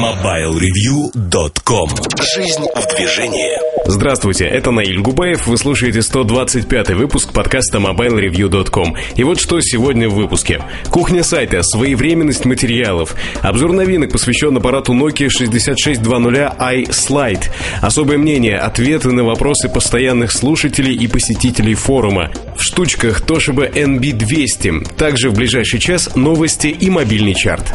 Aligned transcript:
MobileReview.com 0.00 1.90
Жизнь 2.34 2.64
в 2.74 2.96
движении. 2.96 3.50
Здравствуйте, 3.84 4.46
это 4.46 4.70
Наиль 4.70 5.00
Губаев, 5.00 5.46
вы 5.46 5.58
слушаете 5.58 6.00
125 6.00 6.90
выпуск 6.90 7.34
подкаста 7.34 7.76
MobileReview.com. 7.78 8.96
И 9.16 9.24
вот 9.24 9.38
что 9.38 9.60
сегодня 9.60 10.08
в 10.08 10.14
выпуске. 10.14 10.62
Кухня 10.90 11.22
сайта, 11.22 11.62
своевременность 11.62 12.46
материалов, 12.46 13.14
обзор 13.42 13.72
новинок 13.72 14.12
посвящен 14.12 14.56
аппарату 14.56 14.94
Nokia 14.94 15.28
6620 15.28 16.54
iSlide, 16.58 17.50
особое 17.82 18.16
мнение, 18.16 18.56
ответы 18.56 19.12
на 19.12 19.22
вопросы 19.24 19.68
постоянных 19.68 20.32
слушателей 20.32 20.94
и 20.94 21.08
посетителей 21.08 21.74
форума, 21.74 22.30
в 22.56 22.62
штучках 22.62 23.20
Toshiba 23.20 23.70
NB200, 23.70 24.94
также 24.94 25.28
в 25.28 25.34
ближайший 25.34 25.78
час 25.78 26.16
новости 26.16 26.68
и 26.68 26.88
мобильный 26.88 27.34
чарт. 27.34 27.74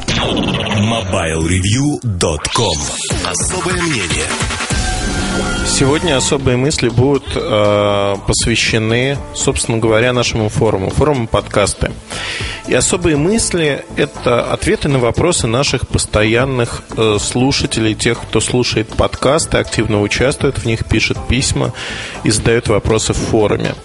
MobileReview.com 0.76 2.15
Особое 3.26 3.82
мнение 3.82 4.26
Сегодня 5.68 6.16
особые 6.16 6.56
мысли 6.56 6.88
будут 6.88 7.26
э, 7.36 8.16
посвящены, 8.26 9.18
собственно 9.34 9.80
говоря, 9.80 10.14
нашему 10.14 10.48
форуму, 10.48 10.92
форуму 10.92 11.28
подкасты. 11.28 11.92
И 12.68 12.74
особые 12.74 13.18
мысли– 13.18 13.84
это 13.98 14.50
ответы 14.54 14.88
на 14.88 15.00
вопросы 15.00 15.48
наших 15.48 15.88
постоянных 15.90 16.84
э, 16.96 17.18
слушателей, 17.20 17.94
тех, 17.96 18.22
кто 18.22 18.40
слушает 18.40 18.88
подкасты, 18.88 19.58
активно 19.58 20.02
участвует 20.02 20.60
в 20.60 20.66
них, 20.66 20.86
пишет 20.86 21.18
письма 21.28 21.74
и 22.24 22.32
задает 22.32 22.70
вопросы 22.70 23.12
в 23.12 23.18
форуме. 23.18 23.76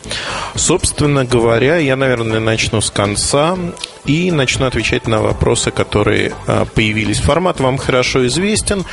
Собственно 0.54 1.24
говоря, 1.24 1.78
я, 1.78 1.96
наверное, 1.96 2.40
начну 2.40 2.80
с 2.80 2.90
конца 2.90 3.58
и 4.10 4.32
начну 4.32 4.66
отвечать 4.66 5.06
на 5.06 5.22
вопросы, 5.22 5.70
которые 5.70 6.32
а, 6.46 6.64
появились. 6.64 7.20
Формат 7.20 7.60
вам 7.60 7.78
хорошо 7.78 8.26
известен. 8.26 8.84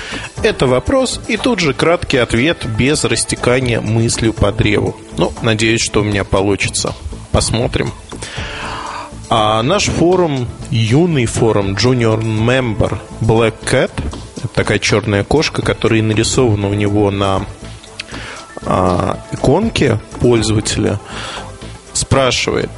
Это 0.43 0.67
вопрос 0.67 1.20
и 1.27 1.38
тут 1.38 1.59
же 1.59 1.73
краткий 1.73 2.17
ответ 2.17 2.68
без 2.77 3.04
растекания 3.04 3.82
мыслью 3.82 4.32
по 4.32 4.51
древу. 4.51 4.95
Ну, 5.18 5.34
надеюсь, 5.41 5.82
что 5.82 6.01
у 6.01 6.04
меня 6.04 6.23
получится. 6.23 6.93
Посмотрим. 7.32 7.91
А 9.29 9.63
наш 9.63 9.85
форум, 9.85 10.48
юный 10.70 11.26
форум 11.26 11.73
Junior 11.73 12.21
Member 12.21 12.99
Black 13.20 13.55
Cat, 13.63 13.91
это 14.38 14.48
такая 14.49 14.77
черная 14.77 15.23
кошка, 15.23 15.63
которая 15.63 16.04
нарисована 16.04 16.70
у 16.70 16.76
него 16.76 17.10
на 17.10 17.43
а, 18.63 19.20
иконке 19.32 19.99
пользователя, 20.20 20.99
спрашивает, 21.93 22.70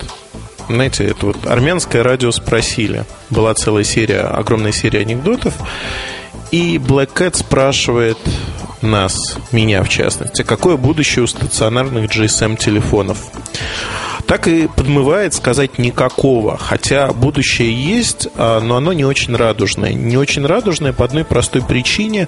знаете, 0.69 1.05
это 1.05 1.27
вот 1.27 1.47
армянское 1.47 2.03
радио 2.03 2.31
спросили. 2.31 3.05
Была 3.29 3.53
целая 3.55 3.83
серия, 3.83 4.21
огромная 4.21 4.71
серия 4.71 5.01
анекдотов. 5.01 5.55
И 6.51 6.77
Black 6.77 7.13
Cat 7.13 7.37
спрашивает 7.37 8.17
нас, 8.81 9.37
меня 9.51 9.83
в 9.83 9.89
частности, 9.89 10.43
какое 10.43 10.77
будущее 10.77 11.23
у 11.23 11.27
стационарных 11.27 12.09
GSM-телефонов. 12.09 13.17
Так 14.25 14.47
и 14.47 14.67
подмывает 14.67 15.33
сказать 15.33 15.79
никакого, 15.79 16.55
хотя 16.55 17.11
будущее 17.13 17.73
есть, 17.73 18.27
а, 18.35 18.59
но 18.59 18.77
оно 18.77 18.93
не 18.93 19.03
очень 19.03 19.35
радужное. 19.35 19.93
Не 19.93 20.17
очень 20.17 20.45
радужное 20.45 20.93
по 20.93 21.03
одной 21.03 21.23
простой 21.23 21.63
причине. 21.63 22.27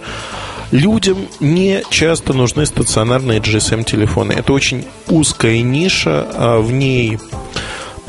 Людям 0.72 1.28
не 1.39 1.83
часто 1.92 2.33
нужны 2.33 2.66
стационарные 2.66 3.39
GSM-телефоны. 3.39 4.31
Это 4.33 4.52
очень 4.52 4.86
узкая 5.09 5.61
ниша, 5.61 6.26
а 6.33 6.59
в 6.59 6.72
ней 6.72 7.20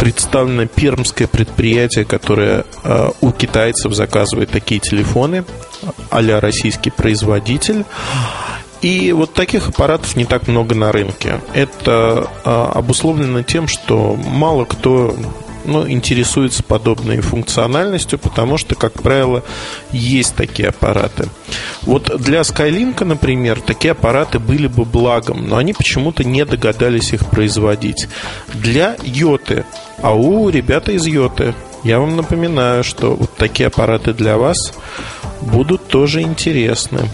представлено 0.03 0.67
пермское 0.67 1.29
предприятие, 1.29 2.05
которое 2.05 2.65
э, 2.83 3.11
у 3.21 3.31
китайцев 3.31 3.95
заказывает 3.95 4.51
такие 4.51 4.81
телефоны, 4.81 5.45
а 6.11 6.41
российский 6.41 6.91
производитель. 6.91 7.85
И 8.81 9.13
вот 9.13 9.33
таких 9.33 9.69
аппаратов 9.69 10.17
не 10.17 10.25
так 10.25 10.49
много 10.49 10.75
на 10.75 10.91
рынке. 10.91 11.41
Это 11.55 12.29
э, 12.45 12.51
обусловлено 12.51 13.45
тем, 13.45 13.69
что 13.69 14.17
мало 14.17 14.65
кто 14.65 15.15
ну, 15.65 15.89
интересуется 15.89 16.63
подобной 16.63 17.21
функциональностью, 17.21 18.19
потому 18.19 18.59
что, 18.59 18.75
как 18.75 19.03
правило, 19.03 19.43
есть 19.91 20.35
такие 20.35 20.69
аппараты. 20.69 21.29
Вот 21.83 22.11
для 22.21 22.41
Skylink, 22.41 23.05
например, 23.05 23.61
такие 23.61 23.93
аппараты 23.93 24.39
были 24.39 24.67
бы 24.67 24.85
благом, 24.85 25.49
но 25.49 25.57
они 25.57 25.73
почему-то 25.73 26.25
не 26.25 26.45
догадались 26.45 27.13
их 27.13 27.27
производить. 27.27 28.09
Для 28.55 28.97
Йоты, 29.03 29.65
а 30.01 30.15
у 30.15 30.49
ребята 30.49 30.93
из 30.93 31.07
Йоты, 31.07 31.55
я 31.85 31.99
вам 31.99 32.17
напоминаю, 32.17 32.85
что 32.85 33.15
вот 33.15 33.35
такие 33.37 33.67
аппараты 33.67 34.13
для 34.13 34.37
вас 34.37 34.73
будут 35.41 35.89
тоже 35.89 36.23
интересны. 36.23 37.09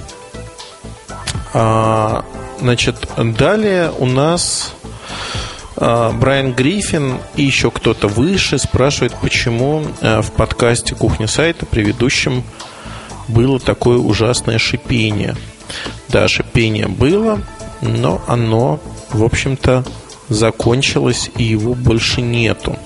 А, 1.54 2.25
значит, 2.60 3.08
далее 3.16 3.91
у 3.98 4.06
нас 4.06 4.75
Брайан 5.78 6.55
Гриффин 6.55 7.19
и 7.37 7.44
еще 7.44 7.71
кто-то 7.71 8.09
выше 8.09 8.59
спрашивает, 8.59 9.15
почему 9.22 9.84
а, 10.00 10.22
в 10.22 10.33
подкасте 10.33 10.97
«Кухня 10.97 11.28
сайта» 11.28 11.66
предыдущем 11.66 12.43
было 13.28 13.61
такое 13.61 13.99
ужасное 13.99 14.59
шипение. 14.59 15.37
Да, 16.09 16.27
шипение 16.27 16.88
было, 16.88 17.41
но 17.81 18.21
оно, 18.27 18.81
в 19.11 19.22
общем-то, 19.22 19.84
закончилось 20.28 21.31
и 21.37 21.44
его 21.44 21.75
больше 21.75 22.22
нету. 22.22 22.77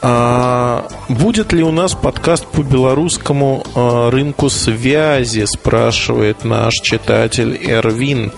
А 0.00 0.86
будет 1.08 1.52
ли 1.52 1.64
у 1.64 1.72
нас 1.72 1.94
подкаст 1.94 2.46
по 2.46 2.62
белорусскому 2.62 3.66
а, 3.74 4.10
рынку 4.10 4.48
связи, 4.48 5.44
спрашивает 5.44 6.44
наш 6.44 6.74
читатель 6.74 7.58
Эрвинт. 7.60 8.34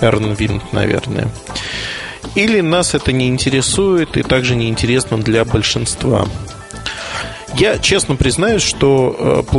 Эрнвинт, 0.00 0.72
наверное. 0.72 1.28
Или 2.34 2.60
нас 2.60 2.94
это 2.94 3.12
не 3.12 3.28
интересует 3.28 4.16
и 4.16 4.22
также 4.22 4.54
не 4.54 4.68
интересно 4.68 5.18
для 5.18 5.44
большинства. 5.44 6.26
Я 7.56 7.78
честно 7.78 8.16
признаюсь, 8.16 8.62
что 8.62 9.16
э, 9.18 9.50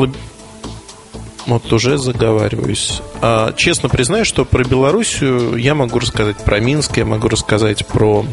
вот 1.48 1.72
уже 1.72 1.98
заговариваюсь. 1.98 3.02
А, 3.22 3.54
честно 3.54 3.90
признаюсь, 3.90 4.28
что 4.28 4.46
про 4.46 4.64
Белоруссию 4.64 5.56
я 5.56 5.74
могу 5.76 6.00
рассказать 6.00 6.38
про 6.38 6.60
Минск, 6.60 6.98
я 6.98 7.06
могу 7.06 7.30
рассказать 7.30 7.88
про 7.88 8.26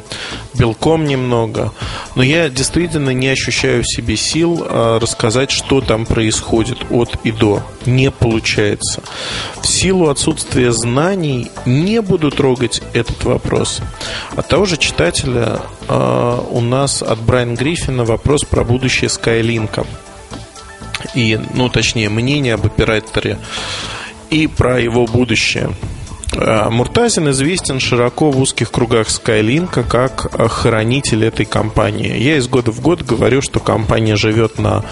Белком 0.54 1.04
немного, 1.04 1.72
но 2.16 2.22
я 2.22 2.48
действительно 2.48 3.10
не 3.10 3.28
ощущаю 3.28 3.84
в 3.84 3.88
себе 3.88 4.16
сил 4.16 4.66
а, 4.68 4.98
рассказать, 4.98 5.50
что 5.52 5.80
там 5.80 6.06
происходит 6.06 6.78
от 6.90 7.16
и 7.22 7.30
до. 7.30 7.62
Не 7.86 8.10
получается. 8.10 9.02
В 9.60 9.66
силу 9.66 10.08
отсутствия 10.08 10.72
знаний 10.72 11.50
не 11.64 12.02
буду 12.02 12.30
трогать 12.30 12.82
этот 12.92 13.24
вопрос. 13.24 13.80
От 14.36 14.48
того 14.48 14.64
же 14.64 14.76
читателя 14.76 15.60
а, 15.88 16.44
у 16.50 16.60
нас 16.60 17.00
от 17.00 17.20
Брайана 17.20 17.54
Гриффина 17.54 18.04
вопрос 18.04 18.44
про 18.44 18.64
будущее 18.64 19.08
Скайлинка 19.08 19.86
и, 21.14 21.38
ну, 21.54 21.68
точнее, 21.68 22.08
мнение 22.08 22.54
об 22.54 22.66
операторе 22.66 23.38
и 24.30 24.46
про 24.46 24.80
его 24.80 25.06
будущее. 25.06 25.70
А, 26.36 26.70
Муртазин 26.70 27.30
известен 27.30 27.80
широко 27.80 28.30
в 28.30 28.40
узких 28.40 28.70
кругах 28.70 29.08
Skylink 29.08 29.86
как 29.88 30.32
хранитель 30.50 31.24
этой 31.24 31.46
компании. 31.46 32.16
Я 32.16 32.36
из 32.36 32.48
года 32.48 32.72
в 32.72 32.80
год 32.80 33.02
говорю, 33.02 33.40
что 33.42 33.60
компания 33.60 34.16
живет 34.16 34.58
на 34.58 34.84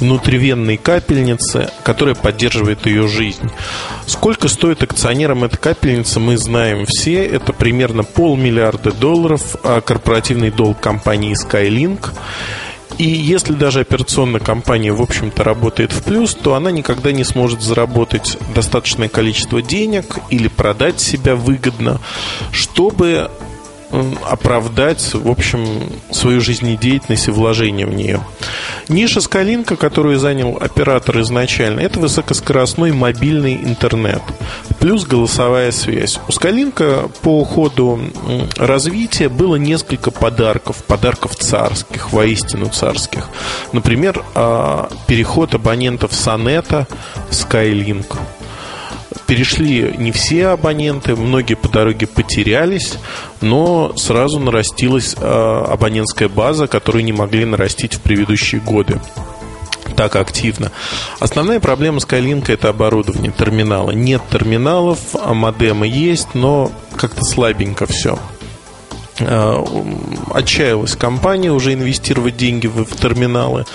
внутривенной 0.00 0.76
капельнице, 0.76 1.70
которая 1.82 2.14
поддерживает 2.14 2.86
ее 2.86 3.08
жизнь. 3.08 3.50
Сколько 4.06 4.48
стоит 4.48 4.82
акционерам 4.82 5.44
эта 5.44 5.56
капельница, 5.56 6.20
мы 6.20 6.36
знаем 6.36 6.84
все. 6.86 7.24
Это 7.24 7.52
примерно 7.52 8.02
полмиллиарда 8.02 8.92
долларов. 8.92 9.56
А 9.64 9.80
корпоративный 9.80 10.50
долг 10.50 10.80
компании 10.80 11.34
Skylink– 11.34 12.10
и 13.02 13.06
если 13.06 13.54
даже 13.54 13.80
операционная 13.80 14.38
компания, 14.38 14.92
в 14.92 15.02
общем-то, 15.02 15.42
работает 15.42 15.90
в 15.90 16.04
плюс, 16.04 16.36
то 16.36 16.54
она 16.54 16.70
никогда 16.70 17.10
не 17.10 17.24
сможет 17.24 17.60
заработать 17.60 18.38
достаточное 18.54 19.08
количество 19.08 19.60
денег 19.60 20.18
или 20.30 20.46
продать 20.46 21.00
себя 21.00 21.34
выгодно, 21.34 22.00
чтобы 22.52 23.28
оправдать, 24.28 25.14
в 25.14 25.28
общем, 25.28 25.66
свою 26.10 26.40
жизнедеятельность 26.40 27.28
и 27.28 27.30
вложение 27.30 27.86
в 27.86 27.94
нее. 27.94 28.20
Ниша 28.88 29.20
Скалинка, 29.20 29.76
которую 29.76 30.18
занял 30.18 30.56
оператор 30.60 31.20
изначально, 31.20 31.80
это 31.80 32.00
высокоскоростной 32.00 32.92
мобильный 32.92 33.54
интернет, 33.54 34.22
плюс 34.80 35.04
голосовая 35.04 35.72
связь. 35.72 36.18
У 36.28 36.32
Скалинка 36.32 37.10
по 37.22 37.44
ходу 37.44 38.00
развития 38.56 39.28
было 39.28 39.56
несколько 39.56 40.10
подарков, 40.10 40.84
подарков 40.84 41.36
царских, 41.36 42.12
воистину 42.12 42.66
царских. 42.66 43.28
Например, 43.72 44.24
а, 44.34 44.90
переход 45.06 45.54
абонентов 45.54 46.12
Сонета 46.14 46.86
в 47.28 47.32
Skylink 47.32 48.16
перешли 49.32 49.94
не 49.96 50.12
все 50.12 50.48
абоненты, 50.48 51.16
многие 51.16 51.54
по 51.54 51.66
дороге 51.66 52.06
потерялись, 52.06 52.98
но 53.40 53.96
сразу 53.96 54.38
нарастилась 54.38 55.16
а, 55.18 55.64
абонентская 55.72 56.28
база, 56.28 56.66
которую 56.66 57.02
не 57.02 57.14
могли 57.14 57.46
нарастить 57.46 57.94
в 57.94 58.02
предыдущие 58.02 58.60
годы. 58.60 59.00
так 59.96 60.16
активно. 60.16 60.70
Основная 61.18 61.60
проблема 61.60 62.00
Skylink 62.00 62.52
это 62.52 62.68
оборудование 62.68 63.32
терминала. 63.32 63.92
Нет 63.92 64.20
терминалов, 64.30 64.98
а 65.14 65.32
модемы 65.32 65.86
есть, 65.86 66.34
но 66.34 66.70
как-то 66.98 67.22
слабенько 67.22 67.86
все. 67.86 68.18
Э, 69.18 69.64
отчаялась 70.32 70.96
компания 70.96 71.52
уже 71.52 71.74
инвестировать 71.74 72.36
деньги 72.36 72.66
в, 72.66 72.84
терминалы. 72.96 73.66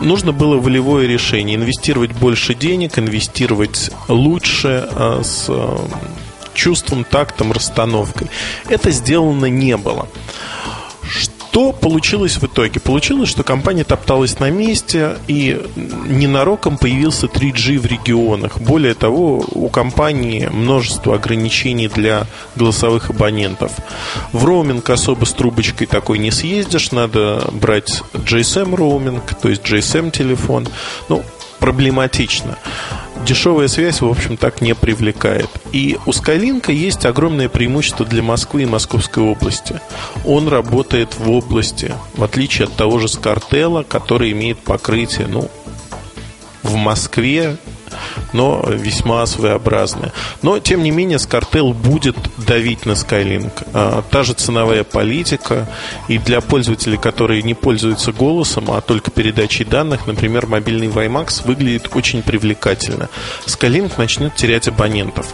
Нужно 0.00 0.32
было 0.32 0.58
волевое 0.58 1.06
решение. 1.06 1.56
Инвестировать 1.56 2.12
больше 2.12 2.54
денег, 2.54 2.98
инвестировать 2.98 3.90
лучше, 4.08 4.88
э, 4.90 5.22
с 5.24 5.46
э, 5.48 5.78
чувством, 6.54 7.04
тактом, 7.04 7.52
расстановкой. 7.52 8.28
Это 8.68 8.90
сделано 8.90 9.46
не 9.46 9.76
было. 9.76 10.08
Что 11.56 11.72
получилось 11.72 12.36
в 12.36 12.44
итоге? 12.44 12.80
Получилось, 12.80 13.30
что 13.30 13.42
компания 13.42 13.82
топталась 13.82 14.38
на 14.40 14.50
месте 14.50 15.16
и 15.26 15.58
ненароком 16.06 16.76
появился 16.76 17.28
3G 17.28 17.78
в 17.78 17.86
регионах. 17.86 18.60
Более 18.60 18.92
того, 18.92 19.42
у 19.52 19.70
компании 19.70 20.50
множество 20.52 21.14
ограничений 21.14 21.88
для 21.88 22.26
голосовых 22.56 23.08
абонентов. 23.08 23.72
В 24.32 24.44
роуминг 24.44 24.90
особо 24.90 25.24
с 25.24 25.32
трубочкой 25.32 25.86
такой 25.86 26.18
не 26.18 26.30
съездишь, 26.30 26.92
надо 26.92 27.48
брать 27.52 28.02
GSM 28.12 28.76
роуминг, 28.76 29.22
то 29.40 29.48
есть 29.48 29.62
GSM 29.62 30.10
телефон. 30.10 30.68
Ну, 31.08 31.24
проблематично 31.58 32.58
дешевая 33.26 33.68
связь, 33.68 34.00
в 34.00 34.06
общем, 34.08 34.36
так 34.36 34.60
не 34.60 34.74
привлекает. 34.74 35.50
И 35.72 35.98
у 36.06 36.10
Skylink 36.10 36.72
есть 36.72 37.04
огромное 37.04 37.48
преимущество 37.48 38.06
для 38.06 38.22
Москвы 38.22 38.62
и 38.62 38.66
Московской 38.66 39.22
области. 39.22 39.80
Он 40.24 40.48
работает 40.48 41.18
в 41.18 41.30
области, 41.30 41.92
в 42.14 42.22
отличие 42.22 42.66
от 42.66 42.74
того 42.74 42.98
же 42.98 43.08
Скартела, 43.08 43.82
который 43.82 44.32
имеет 44.32 44.58
покрытие, 44.60 45.26
ну, 45.26 45.50
в 46.62 46.76
Москве 46.76 47.56
но 48.36 48.62
весьма 48.68 49.24
своеобразная. 49.24 50.12
Но, 50.42 50.58
тем 50.58 50.82
не 50.82 50.90
менее, 50.90 51.18
Скартел 51.18 51.72
будет 51.72 52.16
давить 52.36 52.84
на 52.84 52.92
Skylink. 52.92 53.50
А, 53.72 54.02
та 54.10 54.22
же 54.24 54.34
ценовая 54.34 54.84
политика, 54.84 55.66
и 56.06 56.18
для 56.18 56.42
пользователей, 56.42 56.98
которые 56.98 57.42
не 57.42 57.54
пользуются 57.54 58.12
голосом, 58.12 58.70
а 58.70 58.82
только 58.82 59.10
передачей 59.10 59.64
данных, 59.64 60.06
например, 60.06 60.46
мобильный 60.46 60.88
WiMAX 60.88 61.46
выглядит 61.46 61.88
очень 61.94 62.22
привлекательно. 62.22 63.08
Skylink 63.46 63.92
начнет 63.96 64.34
терять 64.36 64.68
абонентов. 64.68 65.32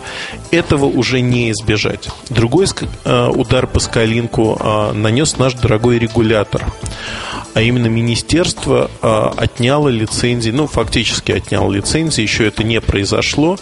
Этого 0.53 0.85
уже 0.85 1.21
не 1.21 1.51
избежать. 1.51 2.09
Другой 2.29 2.67
а, 3.05 3.31
удар 3.31 3.67
по 3.67 3.79
Skylink 3.79 4.57
а, 4.61 4.93
нанес 4.93 5.37
наш 5.39 5.55
дорогой 5.55 5.99
регулятор 5.99 6.65
а 7.55 7.61
именно 7.61 7.87
министерство 7.87 8.91
отняло 9.03 9.89
лицензии, 9.89 10.51
ну, 10.51 10.67
фактически 10.67 11.33
отняло 11.33 11.71
лицензии, 11.71 12.23
еще 12.23 12.47
это 12.47 12.65
не 12.65 12.81
произошло, 12.93 13.59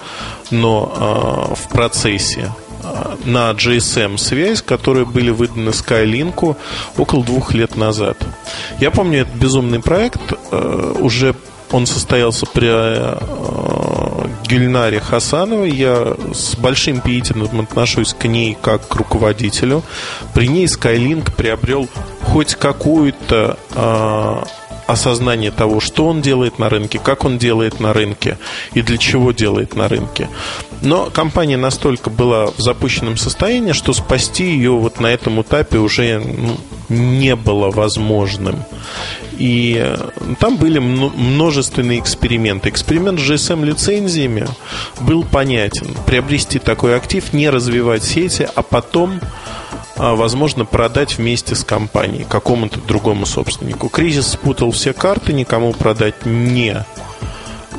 но 0.50 1.55
в 1.55 1.73
процессе 1.73 2.53
на 3.25 3.53
GSM 3.53 4.19
связь, 4.19 4.61
которые 4.62 5.06
были 5.06 5.31
выданы 5.31 5.71
Skylink 5.71 6.56
около 6.97 7.25
двух 7.25 7.55
лет 7.55 7.77
назад. 7.77 8.17
Я 8.81 8.91
помню 8.91 9.21
этот 9.21 9.35
безумный 9.35 9.81
проект, 9.81 10.21
э, 10.50 10.94
уже 10.99 11.37
он 11.71 11.87
состоялся 11.87 12.47
при 12.47 12.67
Гюльнаре 14.49 14.99
Хасановой. 14.99 15.71
Я 15.71 16.17
с 16.35 16.56
большим 16.56 17.00
пиететом 17.00 17.61
отношусь 17.61 18.12
к 18.12 18.25
ней 18.25 18.59
как 18.61 18.88
к 18.88 18.94
руководителю. 18.97 19.85
При 20.35 20.49
ней 20.49 20.67
Skylink 20.67 21.32
приобрел 21.37 21.88
хоть 22.25 22.56
какую-то 22.56 23.56
осознание 24.90 25.50
того, 25.50 25.81
что 25.81 26.06
он 26.06 26.20
делает 26.20 26.58
на 26.58 26.69
рынке, 26.69 26.98
как 26.98 27.25
он 27.25 27.38
делает 27.38 27.81
на 27.81 27.92
рынке 27.92 28.38
и 28.75 28.82
для 28.82 28.98
чего 28.98 29.32
делает 29.32 29.76
на 29.76 29.88
рынке. 29.88 30.28
Но 30.82 31.10
компания 31.10 31.56
настолько 31.56 32.10
была 32.10 32.46
в 32.46 32.58
запущенном 32.58 33.16
состоянии, 33.16 33.72
что 33.72 33.92
спасти 33.92 34.44
ее 34.44 34.72
вот 34.72 35.00
на 35.00 35.08
этом 35.08 35.40
этапе 35.42 35.78
уже 35.78 36.19
ну, 36.19 36.56
не 36.88 37.37
было 37.37 37.70
возможным. 37.70 38.64
И 39.38 39.76
э, 39.78 39.96
там 40.38 40.56
были 40.56 40.78
множественные 40.78 41.98
эксперименты. 41.98 42.69
Эксперимент 42.69 43.20
с 43.20 43.22
GSM-лицензиями 43.22 44.46
был 45.00 45.25
понятен. 45.25 45.94
Приобрести 46.06 46.58
такой 46.58 46.96
актив, 46.96 47.32
не 47.32 47.48
развивать 47.48 48.04
сети, 48.04 48.46
а 48.54 48.62
потом 48.62 49.20
возможно 50.14 50.64
продать 50.64 51.19
вместе 51.19 51.55
с 51.55 51.64
компанией 51.64 52.25
какому-то 52.29 52.81
другому 52.81 53.26
собственнику. 53.26 53.88
Кризис 53.88 54.29
спутал 54.29 54.70
все 54.70 54.93
карты, 54.93 55.32
никому 55.32 55.73
продать 55.73 56.26
не 56.26 56.85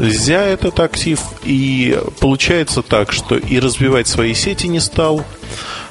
нельзя 0.01 0.44
этот 0.44 0.79
актив. 0.79 1.19
И 1.44 1.97
получается 2.19 2.81
так, 2.81 3.12
что 3.12 3.38
и 3.38 3.59
развивать 3.59 4.07
свои 4.07 4.33
сети 4.33 4.68
не 4.68 4.79
стал 4.79 5.23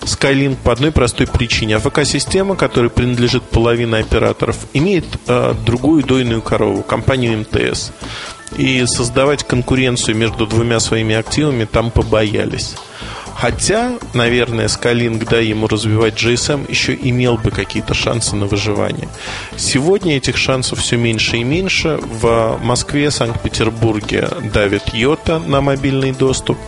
Skylink 0.03 0.57
по 0.57 0.73
одной 0.73 0.93
простой 0.93 1.27
причине. 1.27 1.77
АФК-система, 1.77 2.57
которой 2.57 2.91
принадлежит 2.91 3.43
половина 3.45 3.99
операторов, 3.99 4.57
имеет 4.73 5.05
э, 5.27 5.55
другую 5.65 6.05
дойную 6.05 6.43
корову, 6.43 6.83
компанию 6.83 7.39
МТС. 7.39 7.93
И 8.57 8.85
создавать 8.87 9.45
конкуренцию 9.45 10.17
между 10.17 10.47
двумя 10.47 10.81
своими 10.81 11.15
активами 11.15 11.67
там 11.67 11.91
побоялись. 11.91 12.75
Хотя, 13.41 13.99
наверное, 14.13 14.67
Skyling, 14.67 15.27
да, 15.27 15.39
ему 15.39 15.67
развивать 15.67 16.23
GSM 16.23 16.71
еще 16.71 16.95
имел 16.95 17.39
бы 17.39 17.51
какие-то 17.51 17.95
шансы 17.95 18.37
на 18.37 18.45
выживание. 18.45 19.09
Сегодня 19.57 20.19
этих 20.19 20.37
шансов 20.37 20.81
все 20.81 20.99
меньше 20.99 21.39
и 21.39 21.45
меньше. 21.45 21.99
В 22.03 22.59
Москве, 22.63 23.11
Санкт-Петербурге 23.11 24.29
давит 24.53 24.93
Йота 24.93 25.39
на 25.39 25.63
мобильный 25.63 26.13
доступ. 26.13 26.59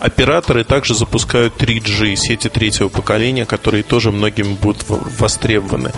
Операторы 0.00 0.64
также 0.64 0.94
запускают 0.94 1.54
3G, 1.56 2.16
сети 2.16 2.48
третьего 2.48 2.88
поколения, 2.88 3.46
которые 3.46 3.82
тоже 3.82 4.12
многим 4.12 4.54
будут 4.54 4.84
востребованы. 4.86 5.92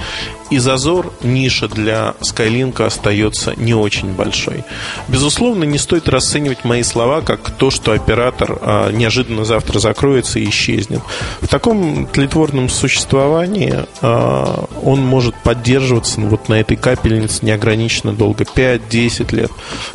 И 0.51 0.59
зазор, 0.59 1.13
ниша 1.23 1.69
для 1.69 2.15
Skylink 2.21 2.83
остается 2.83 3.55
не 3.57 3.75
очень 3.75 4.13
большой. 4.13 4.65
Безусловно, 5.07 5.65
не 5.65 5.77
стоит 5.77 6.09
расценивать 6.09 6.65
мои 6.65 6.83
слова 6.83 7.21
как 7.21 7.51
то, 7.51 7.71
что 7.71 7.93
оператор 7.93 8.59
а, 8.63 8.91
неожиданно 8.91 9.45
завтра 9.45 9.79
закроется 9.79 10.39
и 10.39 10.49
исчезнет. 10.49 11.03
В 11.43 11.49
таком 11.49 12.07
тлетворном 12.07 12.71
существовании 12.71 13.85
а, 14.01 14.65
он 14.83 15.01
может 15.01 15.35
поддерживаться 15.43 16.21
ну, 16.21 16.29
вот 16.29 16.49
на 16.49 16.55
этой 16.61 16.79
капельнице 16.79 17.45
неограниченно 17.45 18.15
долго, 18.15 18.45
5-10 18.45 19.35
лет. 19.35 19.51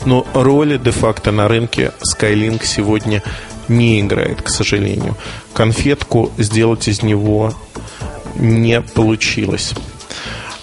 Но 0.05 0.27
роли 0.33 0.77
де-факто 0.77 1.31
на 1.31 1.47
рынке 1.47 1.93
Skylink 2.03 2.63
сегодня 2.63 3.23
не 3.67 4.01
играет, 4.01 4.41
к 4.41 4.49
сожалению. 4.49 5.15
Конфетку 5.53 6.31
сделать 6.37 6.87
из 6.87 7.03
него 7.03 7.53
не 8.35 8.81
получилось. 8.81 9.73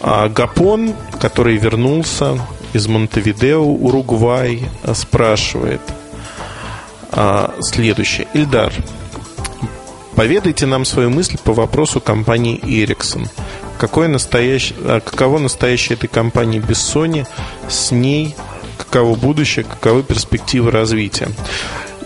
А 0.00 0.28
Гапон, 0.28 0.94
который 1.20 1.56
вернулся 1.56 2.38
из 2.72 2.86
Монтевидео, 2.86 3.62
Уругвай, 3.62 4.62
спрашивает 4.94 5.80
а, 7.12 7.54
следующее. 7.60 8.26
Ильдар, 8.32 8.72
поведайте 10.14 10.66
нам 10.66 10.84
свою 10.84 11.10
мысль 11.10 11.36
по 11.42 11.52
вопросу 11.52 12.00
компании 12.00 12.58
Ericsson. 12.60 13.28
Какое 13.78 14.08
настоящее, 14.08 14.78
а, 14.84 15.00
каково 15.00 15.38
настоящее 15.38 15.96
этой 15.96 16.08
компании 16.08 16.60
без 16.60 16.78
Sony, 16.78 17.26
с 17.68 17.90
ней, 17.90 18.34
каково 18.78 19.16
будущее, 19.16 19.64
каковы 19.64 20.02
перспективы 20.02 20.70
развития. 20.70 21.28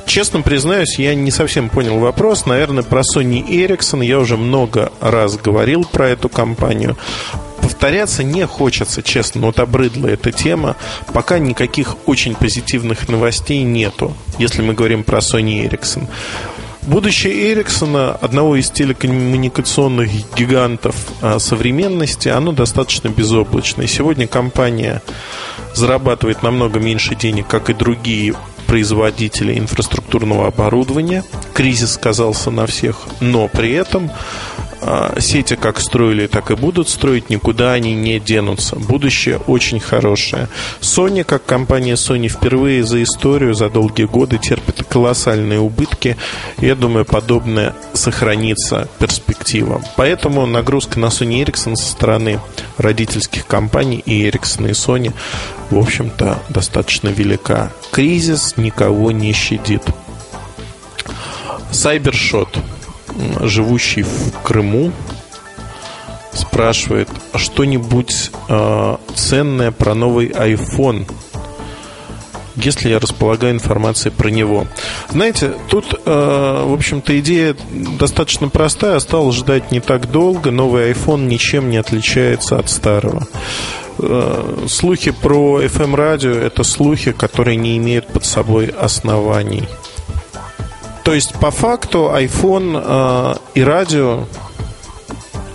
Честно 0.06 0.42
признаюсь, 0.42 0.98
я 0.98 1.14
не 1.14 1.30
совсем 1.30 1.68
понял 1.68 1.98
вопрос. 1.98 2.46
Наверное, 2.46 2.82
про 2.82 3.00
Sony 3.00 3.44
Ericsson 3.46 4.04
я 4.04 4.18
уже 4.18 4.36
много 4.36 4.92
раз 5.00 5.36
говорил 5.36 5.84
про 5.84 6.08
эту 6.08 6.28
компанию. 6.28 6.96
Повторяться 7.60 8.22
не 8.22 8.46
хочется, 8.46 9.02
честно, 9.02 9.40
вот 9.42 9.58
обрыдла 9.58 10.08
эта 10.08 10.30
тема. 10.30 10.76
Пока 11.12 11.38
никаких 11.38 11.96
очень 12.06 12.34
позитивных 12.34 13.08
новостей 13.08 13.62
нету, 13.62 14.14
если 14.38 14.62
мы 14.62 14.74
говорим 14.74 15.02
про 15.02 15.18
Sony 15.18 15.66
Ericsson. 15.66 16.06
Будущее 16.82 17.52
Эриксона, 17.52 18.12
одного 18.12 18.56
из 18.56 18.68
телекоммуникационных 18.68 20.10
гигантов 20.36 20.94
а, 21.22 21.38
современности, 21.38 22.28
оно 22.28 22.52
достаточно 22.52 23.08
безоблачное. 23.08 23.86
Сегодня 23.86 24.26
компания 24.26 25.00
зарабатывает 25.74 26.42
намного 26.42 26.80
меньше 26.80 27.14
денег, 27.14 27.46
как 27.46 27.70
и 27.70 27.74
другие 27.74 28.34
производителей 28.74 29.56
инфраструктурного 29.60 30.48
оборудования. 30.48 31.22
Кризис 31.52 31.92
сказался 31.92 32.50
на 32.50 32.66
всех, 32.66 33.02
но 33.20 33.46
при 33.46 33.70
этом 33.70 34.10
сети 35.18 35.56
как 35.56 35.80
строили, 35.80 36.26
так 36.26 36.50
и 36.50 36.54
будут 36.54 36.88
строить, 36.88 37.30
никуда 37.30 37.72
они 37.72 37.94
не 37.94 38.18
денутся. 38.20 38.76
Будущее 38.76 39.38
очень 39.46 39.80
хорошее. 39.80 40.48
Sony, 40.80 41.24
как 41.24 41.44
компания 41.44 41.94
Sony, 41.94 42.28
впервые 42.28 42.84
за 42.84 43.02
историю, 43.02 43.54
за 43.54 43.68
долгие 43.68 44.04
годы 44.04 44.38
терпит 44.38 44.84
колоссальные 44.84 45.60
убытки. 45.60 46.16
Я 46.58 46.74
думаю, 46.74 47.04
подобное 47.04 47.74
сохранится 47.92 48.88
перспективам. 48.98 49.82
Поэтому 49.96 50.46
нагрузка 50.46 50.98
на 50.98 51.06
Sony 51.06 51.44
Ericsson 51.44 51.76
со 51.76 51.90
стороны 51.90 52.40
родительских 52.78 53.46
компаний 53.46 54.02
и 54.04 54.28
Ericsson 54.28 54.68
и 54.68 54.72
Sony, 54.72 55.12
в 55.70 55.78
общем-то, 55.78 56.42
достаточно 56.48 57.08
велика. 57.08 57.72
Кризис 57.90 58.56
никого 58.56 59.10
не 59.12 59.32
щадит. 59.32 59.82
Сайбершот 61.70 62.48
живущий 63.40 64.02
в 64.02 64.32
Крыму, 64.42 64.92
спрашивает 66.32 67.08
что-нибудь 67.34 68.30
э, 68.48 68.96
ценное 69.14 69.70
про 69.70 69.94
новый 69.94 70.28
iPhone, 70.28 71.08
если 72.56 72.88
я 72.88 72.98
располагаю 72.98 73.54
информацией 73.54 74.12
про 74.14 74.28
него. 74.28 74.66
Знаете, 75.10 75.54
тут, 75.68 76.00
э, 76.04 76.64
в 76.66 76.72
общем-то, 76.72 77.18
идея 77.20 77.56
достаточно 77.98 78.48
простая. 78.48 78.96
Осталось 78.96 79.36
ждать 79.36 79.72
не 79.72 79.80
так 79.80 80.10
долго. 80.10 80.50
Новый 80.50 80.92
iPhone 80.92 81.26
ничем 81.26 81.70
не 81.70 81.76
отличается 81.76 82.58
от 82.58 82.70
старого. 82.70 83.26
Э, 83.98 84.66
слухи 84.68 85.12
про 85.12 85.62
FM-радио– 85.62 86.32
это 86.32 86.64
слухи, 86.64 87.12
которые 87.12 87.56
не 87.56 87.78
имеют 87.78 88.08
под 88.08 88.24
собой 88.24 88.66
оснований. 88.66 89.68
То 91.04 91.14
есть, 91.14 91.34
по 91.34 91.50
факту, 91.50 92.10
iPhone 92.14 92.82
э, 92.82 93.34
и 93.54 93.62
радио 93.62 94.24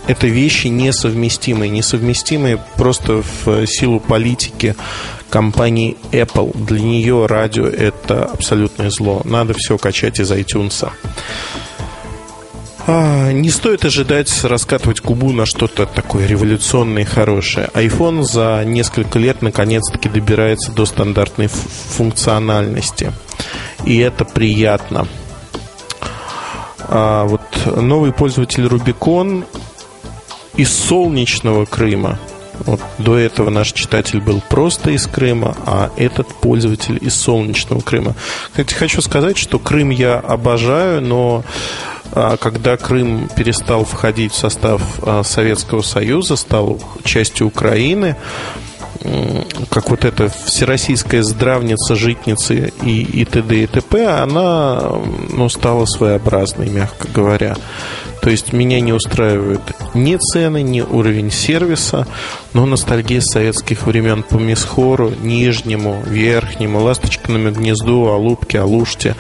это 0.09 0.25
вещи 0.27 0.67
несовместимые. 0.67 1.69
Несовместимые 1.69 2.59
просто 2.77 3.23
в 3.43 3.67
силу 3.67 3.99
политики 3.99 4.75
компании 5.29 5.97
Apple. 6.11 6.57
Для 6.65 6.81
нее 6.81 7.25
радио 7.27 7.67
это 7.67 8.25
абсолютное 8.25 8.89
зло. 8.89 9.21
Надо 9.23 9.53
все 9.53 9.77
качать 9.77 10.19
из 10.19 10.31
iTunes. 10.31 10.89
А, 12.87 13.31
не 13.31 13.51
стоит 13.51 13.85
ожидать 13.85 14.43
раскатывать 14.43 15.01
губу 15.01 15.31
на 15.31 15.45
что-то 15.45 15.85
такое 15.85 16.25
революционное 16.25 17.03
и 17.03 17.05
хорошее. 17.05 17.69
iPhone 17.75 18.23
за 18.23 18.63
несколько 18.65 19.19
лет 19.19 19.43
наконец-таки 19.43 20.09
добирается 20.09 20.71
до 20.71 20.87
стандартной 20.87 21.47
функциональности. 21.47 23.11
И 23.85 23.97
это 23.99 24.25
приятно. 24.25 25.07
А 26.91 27.25
вот 27.25 27.41
новый 27.75 28.11
пользователь 28.11 28.65
Rubicon 28.65 29.45
из 30.55 30.73
солнечного 30.73 31.65
Крыма. 31.65 32.17
Вот 32.65 32.81
до 32.97 33.17
этого 33.17 33.49
наш 33.49 33.71
читатель 33.71 34.19
был 34.19 34.41
просто 34.49 34.91
из 34.91 35.05
Крыма, 35.05 35.55
а 35.65 35.91
этот 35.97 36.27
пользователь 36.27 36.97
из 36.99 37.15
солнечного 37.15 37.81
Крыма. 37.81 38.15
Кстати, 38.49 38.73
хочу 38.73 39.01
сказать, 39.01 39.37
что 39.37 39.59
Крым 39.59 39.91
я 39.91 40.15
обожаю, 40.19 41.01
но 41.01 41.43
а, 42.11 42.37
когда 42.37 42.75
Крым 42.75 43.29
перестал 43.35 43.85
входить 43.85 44.33
в 44.33 44.35
состав 44.35 44.81
а, 45.03 45.23
Советского 45.23 45.83
Союза, 45.83 46.35
стал 46.35 46.81
частью 47.03 47.47
Украины, 47.47 48.15
как 49.69 49.89
вот 49.89 50.03
эта 50.03 50.29
всероссийская 50.29 51.23
здравница, 51.23 51.95
житница 51.95 52.53
и, 52.53 53.01
и 53.01 53.25
т.д. 53.25 53.63
и 53.63 53.67
т.п., 53.67 54.05
она 54.07 54.91
ну, 55.31 55.47
стала 55.49 55.85
своеобразной, 55.85 56.69
мягко 56.69 57.07
говоря. 57.13 57.55
То 58.21 58.29
есть 58.29 58.51
меня 58.51 58.81
не 58.81 58.91
устраивают 58.91 59.61
ни 59.93 60.17
цены, 60.17 60.61
ни 60.61 60.81
уровень 60.81 61.31
сервиса, 61.31 62.05
но 62.53 62.65
ностальгия 62.65 63.21
советских 63.21 63.87
времен 63.87 64.23
по 64.23 64.35
Мисхору, 64.35 65.11
Нижнему, 65.21 66.03
Верхнему, 66.05 66.81
Ласточкиному 66.81 67.51
гнезду, 67.51 68.07
Алубке, 68.07 68.59
Алуште 68.59 69.15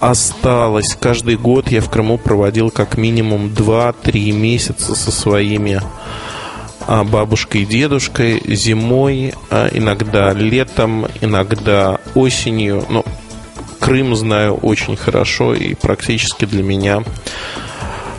осталось. 0.00 0.96
Каждый 0.98 1.36
год 1.36 1.70
я 1.70 1.80
в 1.80 1.90
Крыму 1.90 2.18
проводил 2.18 2.70
как 2.70 2.98
минимум 2.98 3.48
2-3 3.48 4.32
месяца 4.32 4.94
со 4.94 5.10
своими 5.10 5.80
бабушкой 6.90 7.62
и 7.62 7.66
дедушкой 7.66 8.42
зимой, 8.48 9.32
а, 9.48 9.68
иногда 9.72 10.32
летом, 10.32 11.06
иногда 11.20 12.00
осенью. 12.14 12.84
Но 12.88 13.04
Крым 13.78 14.14
знаю 14.16 14.54
очень 14.56 14.96
хорошо 14.96 15.54
и 15.54 15.74
практически 15.74 16.44
для 16.44 16.62
меня. 16.62 17.02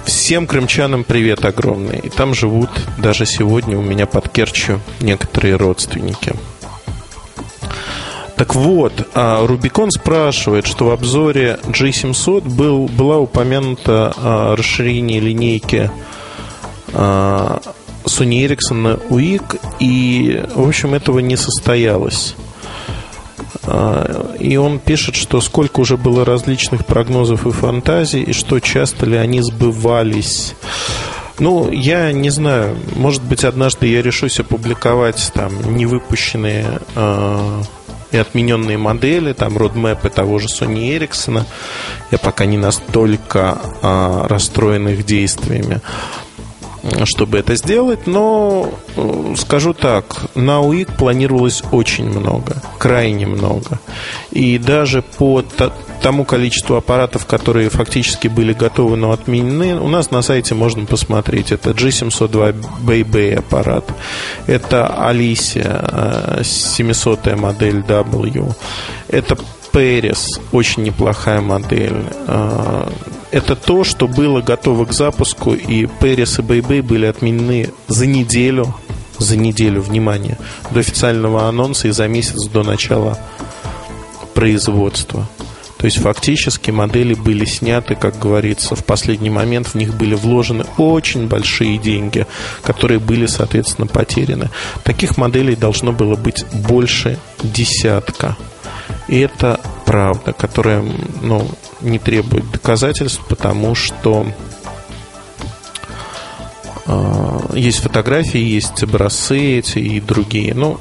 Всем 0.05 0.47
крымчанам 0.47 1.03
привет 1.03 1.43
огромный. 1.43 1.99
И 1.99 2.09
там 2.09 2.33
живут 2.33 2.69
даже 2.97 3.25
сегодня 3.25 3.77
у 3.77 3.81
меня 3.81 4.07
под 4.07 4.29
Керчью 4.29 4.79
некоторые 5.01 5.57
родственники. 5.57 6.33
Так 8.37 8.55
вот, 8.55 9.07
а, 9.13 9.45
Рубикон 9.45 9.91
спрашивает, 9.91 10.65
что 10.65 10.85
в 10.85 10.91
обзоре 10.91 11.59
G700 11.63 12.41
был, 12.49 12.87
была 12.87 13.17
упомянута 13.17 14.15
расширение 14.57 15.19
линейки 15.19 15.91
Sony 18.11 18.45
Ericsson 18.45 19.09
UIC, 19.09 19.59
и, 19.79 20.43
в 20.53 20.67
общем, 20.67 20.93
этого 20.93 21.19
не 21.19 21.37
состоялось. 21.37 22.35
А, 23.63 24.35
и 24.39 24.57
он 24.57 24.79
пишет, 24.79 25.15
что 25.15 25.41
сколько 25.41 25.79
уже 25.79 25.97
было 25.97 26.25
различных 26.25 26.85
прогнозов 26.85 27.45
и 27.45 27.51
фантазий, 27.51 28.23
и 28.23 28.33
что 28.33 28.59
часто 28.59 29.05
ли 29.05 29.17
они 29.17 29.41
сбывались. 29.41 30.55
Ну, 31.39 31.71
я 31.71 32.11
не 32.11 32.29
знаю, 32.29 32.77
может 32.95 33.23
быть, 33.23 33.43
однажды 33.43 33.87
я 33.87 34.01
решусь 34.01 34.39
опубликовать 34.39 35.31
там 35.33 35.75
невыпущенные 35.75 36.79
э, 36.95 37.61
и 38.11 38.17
отмененные 38.17 38.77
модели, 38.77 39.33
там 39.33 39.57
родмэпы 39.57 40.09
того 40.09 40.37
же 40.37 40.47
Sony 40.47 40.97
Ericsson. 40.97 41.43
Я 42.11 42.17
пока 42.17 42.45
не 42.45 42.57
настолько 42.57 43.57
э, 43.81 44.27
расстроен 44.27 44.87
их 44.89 45.05
действиями 45.05 45.81
чтобы 47.05 47.37
это 47.37 47.55
сделать, 47.55 48.07
но 48.07 48.69
э, 48.95 49.35
скажу 49.37 49.73
так, 49.73 50.25
на 50.35 50.61
УИК 50.61 50.89
планировалось 50.97 51.63
очень 51.71 52.09
много, 52.09 52.61
крайне 52.77 53.27
много. 53.27 53.79
И 54.31 54.57
даже 54.57 55.01
по 55.01 55.43
тому 56.01 56.25
количеству 56.25 56.75
аппаратов, 56.75 57.25
которые 57.25 57.69
фактически 57.69 58.27
были 58.27 58.53
готовы, 58.53 58.97
но 58.97 59.11
отменены, 59.11 59.79
у 59.79 59.87
нас 59.87 60.11
на 60.11 60.21
сайте 60.21 60.55
можно 60.55 60.85
посмотреть. 60.85 61.51
Это 61.51 61.71
G702 61.71 62.55
Bay 62.83 63.35
аппарат, 63.35 63.85
это 64.47 64.91
Alicia 64.97 66.43
700 66.43 67.27
э, 67.27 67.35
модель 67.35 67.79
W, 67.79 68.53
это 69.07 69.37
Paris, 69.71 70.41
очень 70.51 70.83
неплохая 70.83 71.41
модель. 71.41 72.03
Это 73.31 73.55
то, 73.55 73.85
что 73.85 74.07
было 74.07 74.41
готово 74.41 74.85
к 74.85 74.93
запуску, 74.93 75.53
и 75.53 75.85
Paris 75.85 76.39
и 76.39 76.41
Бэйбэй 76.41 76.81
были 76.81 77.05
отменены 77.05 77.69
за 77.87 78.05
неделю, 78.05 78.75
за 79.17 79.37
неделю, 79.37 79.81
внимание, 79.81 80.37
до 80.71 80.81
официального 80.81 81.47
анонса 81.47 81.87
и 81.87 81.91
за 81.91 82.07
месяц 82.09 82.45
до 82.47 82.63
начала 82.63 83.17
производства. 84.33 85.29
То 85.77 85.85
есть 85.85 85.97
фактически 85.97 86.69
модели 86.69 87.15
были 87.15 87.45
сняты, 87.45 87.95
как 87.95 88.19
говорится, 88.19 88.75
в 88.75 88.85
последний 88.85 89.31
момент 89.31 89.67
в 89.67 89.75
них 89.75 89.95
были 89.95 90.13
вложены 90.13 90.65
очень 90.77 91.27
большие 91.27 91.79
деньги, 91.79 92.27
которые 92.61 92.99
были, 92.99 93.25
соответственно, 93.25 93.87
потеряны. 93.87 94.51
Таких 94.83 95.17
моделей 95.17 95.55
должно 95.55 95.91
было 95.91 96.15
быть 96.15 96.45
больше 96.53 97.17
десятка. 97.41 98.37
И 99.07 99.19
это 99.19 99.59
правда, 99.85 100.33
которая 100.33 100.83
ну, 101.21 101.47
не 101.81 101.99
требует 101.99 102.49
доказательств, 102.51 103.21
потому 103.27 103.75
что 103.75 104.25
э, 106.85 107.39
есть 107.55 107.79
фотографии, 107.79 108.39
есть 108.39 108.81
образцы 108.83 109.59
эти 109.59 109.79
и 109.79 109.99
другие. 109.99 110.53
Ну, 110.53 110.79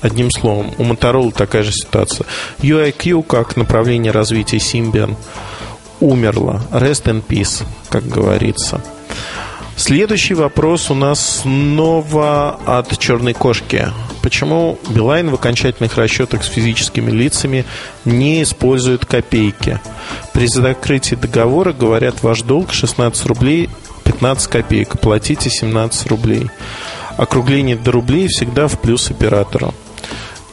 одним 0.00 0.30
словом, 0.30 0.72
у 0.78 0.82
Motorola 0.82 1.32
такая 1.32 1.62
же 1.62 1.72
ситуация. 1.72 2.26
UIQ 2.60 3.22
как 3.22 3.56
направление 3.56 4.12
развития 4.12 4.58
Symbian 4.58 5.16
умерла. 6.00 6.62
Rest 6.72 7.04
in 7.04 7.24
peace, 7.26 7.64
как 7.88 8.06
говорится. 8.06 8.82
Следующий 9.84 10.34
вопрос 10.34 10.92
у 10.92 10.94
нас 10.94 11.40
снова 11.40 12.56
от 12.66 12.96
черной 13.00 13.34
кошки. 13.34 13.88
Почему 14.22 14.78
Билайн 14.90 15.28
в 15.28 15.34
окончательных 15.34 15.96
расчетах 15.96 16.44
с 16.44 16.46
физическими 16.46 17.10
лицами 17.10 17.64
не 18.04 18.44
использует 18.44 19.04
копейки? 19.04 19.80
При 20.32 20.46
закрытии 20.46 21.16
договора 21.16 21.72
говорят, 21.72 22.22
ваш 22.22 22.42
долг 22.42 22.72
16 22.72 23.26
рублей 23.26 23.70
15 24.04 24.48
копеек, 24.48 25.00
платите 25.00 25.50
17 25.50 26.06
рублей. 26.06 26.48
Округление 27.16 27.74
до 27.74 27.90
рублей 27.90 28.28
всегда 28.28 28.68
в 28.68 28.78
плюс 28.78 29.10
оператору. 29.10 29.74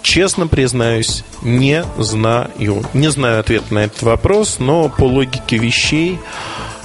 Честно 0.02 0.48
признаюсь, 0.48 1.24
не 1.44 1.84
знаю. 2.00 2.50
Не 2.94 3.12
знаю 3.12 3.42
ответ 3.42 3.70
на 3.70 3.80
этот 3.80 4.02
вопрос, 4.02 4.58
но 4.58 4.90
по 4.90 5.04
логике 5.04 5.60
вещей 5.60 6.18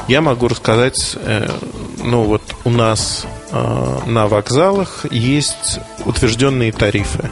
я 0.08 0.20
могу 0.20 0.48
рассказать, 0.48 1.16
э, 1.16 1.48
ну 2.02 2.22
вот 2.24 2.42
у 2.64 2.70
нас 2.70 3.26
э, 3.50 3.98
на 4.06 4.26
вокзалах 4.26 5.06
есть 5.10 5.80
утвержденные 6.04 6.72
тарифы. 6.72 7.30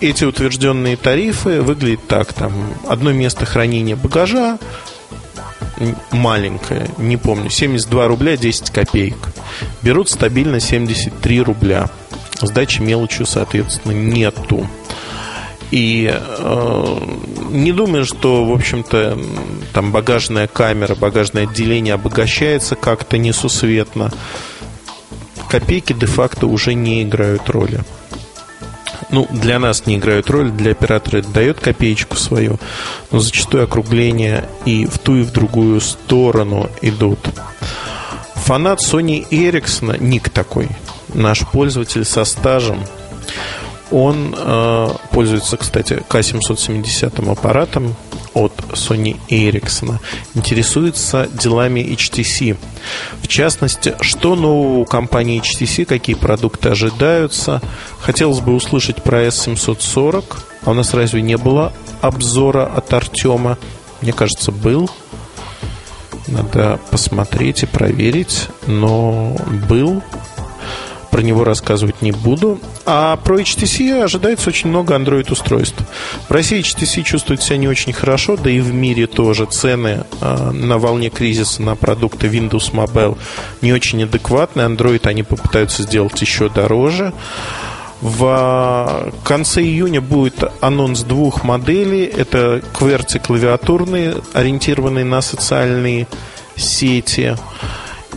Эти 0.00 0.24
утвержденные 0.24 0.96
тарифы 0.96 1.62
выглядят 1.62 2.06
так. 2.08 2.32
Там 2.32 2.52
одно 2.88 3.12
место 3.12 3.46
хранения 3.46 3.96
багажа 3.96 4.58
маленькое, 6.10 6.88
не 6.98 7.16
помню, 7.16 7.50
72 7.50 8.06
рубля 8.06 8.36
10 8.36 8.70
копеек. 8.70 9.16
Берут 9.82 10.08
стабильно 10.10 10.60
73 10.60 11.42
рубля. 11.42 11.88
Сдачи 12.40 12.80
мелочью, 12.80 13.26
соответственно, 13.26 13.92
нету. 13.92 14.66
И 15.72 16.06
э, 16.14 16.96
не 17.50 17.72
думаю, 17.72 18.04
что, 18.04 18.44
в 18.44 18.52
общем-то, 18.52 19.18
там 19.72 19.90
багажная 19.90 20.46
камера, 20.46 20.94
багажное 20.94 21.44
отделение 21.44 21.94
обогащается 21.94 22.76
как-то 22.76 23.16
несусветно. 23.16 24.12
Копейки 25.48 25.94
де-факто 25.94 26.46
уже 26.46 26.74
не 26.74 27.02
играют 27.02 27.48
роли. 27.48 27.80
Ну, 29.08 29.26
для 29.30 29.58
нас 29.58 29.86
не 29.86 29.96
играют 29.96 30.28
роль, 30.28 30.50
для 30.50 30.72
оператора 30.72 31.18
это 31.18 31.28
дает 31.30 31.58
копеечку 31.58 32.16
свою, 32.16 32.58
но 33.10 33.20
зачастую 33.20 33.64
округления 33.64 34.44
и 34.66 34.84
в 34.84 34.98
ту, 34.98 35.16
и 35.16 35.22
в 35.22 35.32
другую 35.32 35.80
сторону 35.80 36.68
идут. 36.82 37.18
Фанат 38.34 38.80
Sony 38.80 39.26
Ericsson, 39.30 40.02
ник 40.02 40.28
такой, 40.28 40.68
наш 41.14 41.40
пользователь 41.40 42.04
со 42.04 42.24
стажем, 42.24 42.80
он 43.92 44.34
э, 44.36 44.88
пользуется, 45.10 45.56
кстати, 45.56 46.02
К770 46.08 47.30
аппаратом 47.30 47.94
от 48.34 48.52
Sony 48.72 49.18
Ericsson. 49.28 49.98
Интересуется 50.34 51.28
делами 51.32 51.80
HTC. 51.80 52.56
В 53.22 53.28
частности, 53.28 53.94
что 54.00 54.34
нового 54.34 54.78
у 54.78 54.84
компании 54.84 55.40
HTC, 55.40 55.84
какие 55.84 56.16
продукты 56.16 56.70
ожидаются. 56.70 57.60
Хотелось 58.00 58.40
бы 58.40 58.54
услышать 58.54 59.02
про 59.02 59.26
S740. 59.26 60.24
А 60.64 60.70
у 60.70 60.74
нас 60.74 60.94
разве 60.94 61.22
не 61.22 61.36
было 61.36 61.72
обзора 62.00 62.64
от 62.64 62.92
Артема? 62.92 63.58
Мне 64.00 64.12
кажется, 64.12 64.50
был. 64.52 64.90
Надо 66.28 66.80
посмотреть 66.90 67.64
и 67.64 67.66
проверить. 67.66 68.48
Но 68.66 69.36
был 69.68 70.02
про 71.12 71.20
него 71.20 71.44
рассказывать 71.44 72.00
не 72.00 72.10
буду. 72.10 72.58
А 72.86 73.16
про 73.16 73.38
HTC 73.38 74.02
ожидается 74.02 74.48
очень 74.48 74.70
много 74.70 74.94
Android-устройств. 74.94 75.76
В 76.26 76.32
России 76.32 76.60
HTC 76.60 77.02
чувствует 77.02 77.42
себя 77.42 77.58
не 77.58 77.68
очень 77.68 77.92
хорошо, 77.92 78.38
да 78.38 78.50
и 78.50 78.60
в 78.60 78.72
мире 78.72 79.06
тоже 79.06 79.44
цены 79.44 80.04
э, 80.22 80.50
на 80.52 80.78
волне 80.78 81.10
кризиса 81.10 81.60
на 81.62 81.76
продукты 81.76 82.28
Windows 82.28 82.72
Mobile 82.72 83.18
не 83.60 83.74
очень 83.74 84.02
адекватны. 84.02 84.62
Android 84.62 85.06
они 85.06 85.22
попытаются 85.22 85.82
сделать 85.82 86.20
еще 86.22 86.48
дороже. 86.48 87.12
В 88.00 89.12
конце 89.22 89.60
июня 89.62 90.00
будет 90.00 90.42
анонс 90.62 91.02
двух 91.02 91.44
моделей. 91.44 92.04
Это 92.04 92.62
QWERTY 92.72 93.20
клавиатурные, 93.20 94.16
ориентированные 94.32 95.04
на 95.04 95.20
социальные 95.20 96.08
сети 96.56 97.36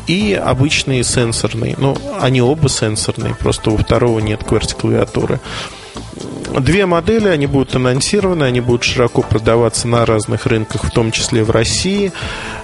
и 0.08 0.34
обычные 0.34 1.04
сенсорные. 1.04 1.76
Ну, 1.78 1.98
они 2.20 2.42
оба 2.42 2.70
сенсорные, 2.70 3.36
просто 3.36 3.72
у 3.72 3.78
второго 3.78 4.20
нет 4.20 4.42
QWERTY-клавиатуры. 4.44 5.40
Две 6.60 6.86
модели, 6.86 7.28
они 7.28 7.48
будут 7.48 7.76
анонсированы, 7.76 8.46
они 8.46 8.62
будут 8.62 8.84
широко 8.84 9.22
продаваться 9.22 9.88
на 9.88 10.06
разных 10.06 10.46
рынках, 10.46 10.86
в 10.86 10.92
том 10.92 11.12
числе 11.12 11.44
в 11.44 11.52
России. 11.52 12.14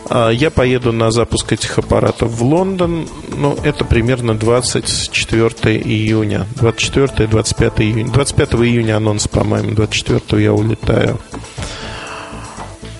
А, 0.09 0.29
я 0.29 0.49
поеду 0.49 0.93
на 0.93 1.11
запуск 1.11 1.51
этих 1.51 1.77
аппаратов 1.77 2.31
в 2.31 2.43
Лондон, 2.43 3.09
ну, 3.35 3.57
это 3.63 3.83
примерно 3.83 4.33
24 4.33 5.77
июня, 5.77 6.45
24-25 6.55 7.81
июня. 7.81 8.11
25 8.11 8.53
июня 8.55 8.97
анонс, 8.97 9.27
по-моему, 9.27 9.71
24 9.71 10.41
я 10.41 10.53
улетаю. 10.53 11.19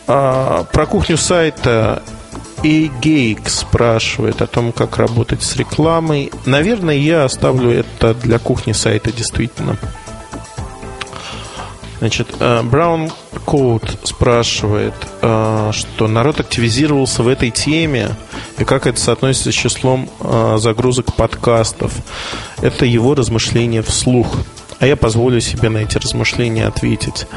А, 0.08 0.66
про 0.74 0.86
кухню 0.86 1.16
сайта 1.16 2.04
и 2.64 2.92
Гейк 3.02 3.50
спрашивает 3.50 4.42
о 4.42 4.48
том, 4.48 4.72
как 4.72 4.98
работать 4.98 5.42
с 5.42 5.56
рекламой. 5.56 6.32
Наверное, 6.46 6.96
я 6.96 7.26
оставлю 7.26 7.72
это 7.72 8.14
для 8.14 8.40
кухни 8.40 8.72
сайта 8.74 9.12
действительно. 9.12 9.78
Значит, 12.00 12.30
Браун 12.64 13.06
э, 13.06 13.10
Коут 13.46 14.00
спрашивает, 14.04 14.96
э, 15.22 15.72
что 15.72 16.08
народ 16.08 16.40
активизировался 16.40 17.22
в 17.22 17.28
этой 17.28 17.52
теме 17.52 18.10
и 18.58 18.64
как 18.64 18.88
это 18.88 19.00
соотносится 19.00 19.52
с 19.52 19.56
числом 19.56 20.10
э, 20.20 20.58
загрузок 20.60 21.14
подкастов. 21.14 21.94
Это 22.60 22.86
его 22.86 23.14
размышления 23.14 23.84
вслух. 23.84 24.36
А 24.80 24.88
я 24.88 24.96
позволю 24.96 25.40
себе 25.42 25.70
на 25.70 25.78
эти 25.78 26.00
размышления 26.00 26.66
ответить 26.66 27.28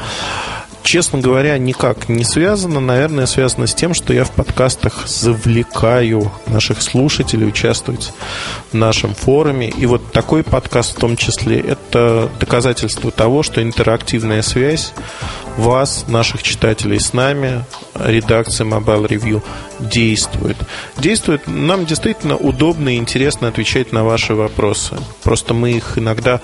честно 0.85 1.19
говоря, 1.19 1.57
никак 1.57 2.07
не 2.07 2.23
связано. 2.23 2.79
Наверное, 2.79 3.25
связано 3.25 3.67
с 3.67 3.73
тем, 3.73 3.93
что 3.93 4.13
я 4.13 4.23
в 4.23 4.31
подкастах 4.31 5.07
завлекаю 5.07 6.31
наших 6.47 6.81
слушателей 6.81 7.47
участвовать 7.47 8.13
в 8.71 8.75
нашем 8.75 9.15
форуме. 9.15 9.69
И 9.69 9.85
вот 9.85 10.11
такой 10.13 10.43
подкаст 10.43 10.95
в 10.95 10.99
том 10.99 11.17
числе– 11.17 11.59
это 11.67 12.29
доказательство 12.39 13.11
того, 13.11 13.43
что 13.43 13.61
интерактивная 13.61 14.41
связь 14.43 14.93
вас, 15.57 16.05
наших 16.07 16.43
читателей 16.43 16.99
с 16.99 17.13
нами, 17.13 17.65
редакции 17.95 18.65
Mobile 18.65 19.07
Review 19.07 19.41
действует. 19.79 20.57
Действует. 20.97 21.47
Нам 21.47 21.85
действительно 21.85 22.37
удобно 22.37 22.89
и 22.89 22.97
интересно 22.97 23.47
отвечать 23.47 23.91
на 23.91 24.03
ваши 24.03 24.35
вопросы. 24.35 24.95
Просто 25.23 25.53
мы 25.53 25.71
их 25.71 25.97
иногда 25.97 26.41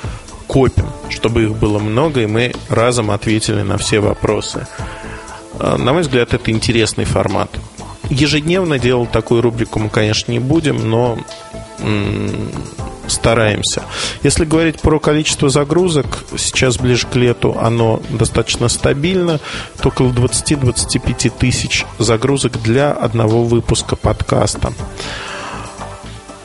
копим, 0.52 0.88
чтобы 1.08 1.44
их 1.44 1.56
было 1.56 1.80
много, 1.80 2.20
и 2.20 2.26
мы 2.26 2.52
разом 2.68 3.10
ответили 3.10 3.62
на 3.62 3.78
все 3.78 4.02
вопросы. 4.02 4.68
А, 5.58 5.78
на 5.78 5.94
мой 5.94 6.02
взгляд, 6.02 6.34
это 6.34 6.52
интересный 6.52 7.06
формат. 7.06 7.50
Ежедневно 8.10 8.78
делать 8.78 9.12
такую 9.12 9.42
рубрику 9.42 9.80
мы, 9.80 9.88
конечно, 9.88 10.30
не 10.30 10.40
будем, 10.40 10.90
но 10.90 11.18
стараемся. 13.08 13.84
Если 14.24 14.44
говорить 14.44 14.82
про 14.82 15.00
количество 15.00 15.48
загрузок, 15.48 16.26
сейчас 16.38 16.78
ближе 16.78 17.08
к 17.08 17.16
лету 17.16 17.58
оно 17.58 18.02
достаточно 18.10 18.68
стабильно, 18.68 19.40
то 19.82 19.88
около 19.88 20.10
20-25 20.10 21.32
тысяч 21.40 21.86
загрузок 21.98 22.62
для 22.62 22.92
одного 22.92 23.46
выпуска 23.46 23.96
подкаста. 23.96 24.74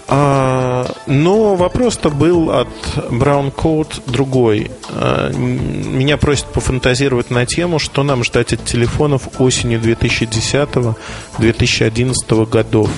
А, 0.09 0.89
но 1.07 1.57
вопрос-то 1.57 2.11
был 2.11 2.53
от 2.53 2.69
Brown 3.11 3.53
Coat 3.53 4.03
другой. 4.07 4.71
А, 4.91 5.33
меня 5.33 6.17
просят 6.17 6.47
пофантазировать 6.47 7.31
на 7.31 7.45
тему, 7.45 7.81
что 7.81 8.05
нам 8.05 8.23
ждать 8.23 8.53
от 8.53 8.65
телефонов 8.65 9.41
осенью 9.41 9.81
2010-2011 9.81 12.47
годов. 12.47 12.91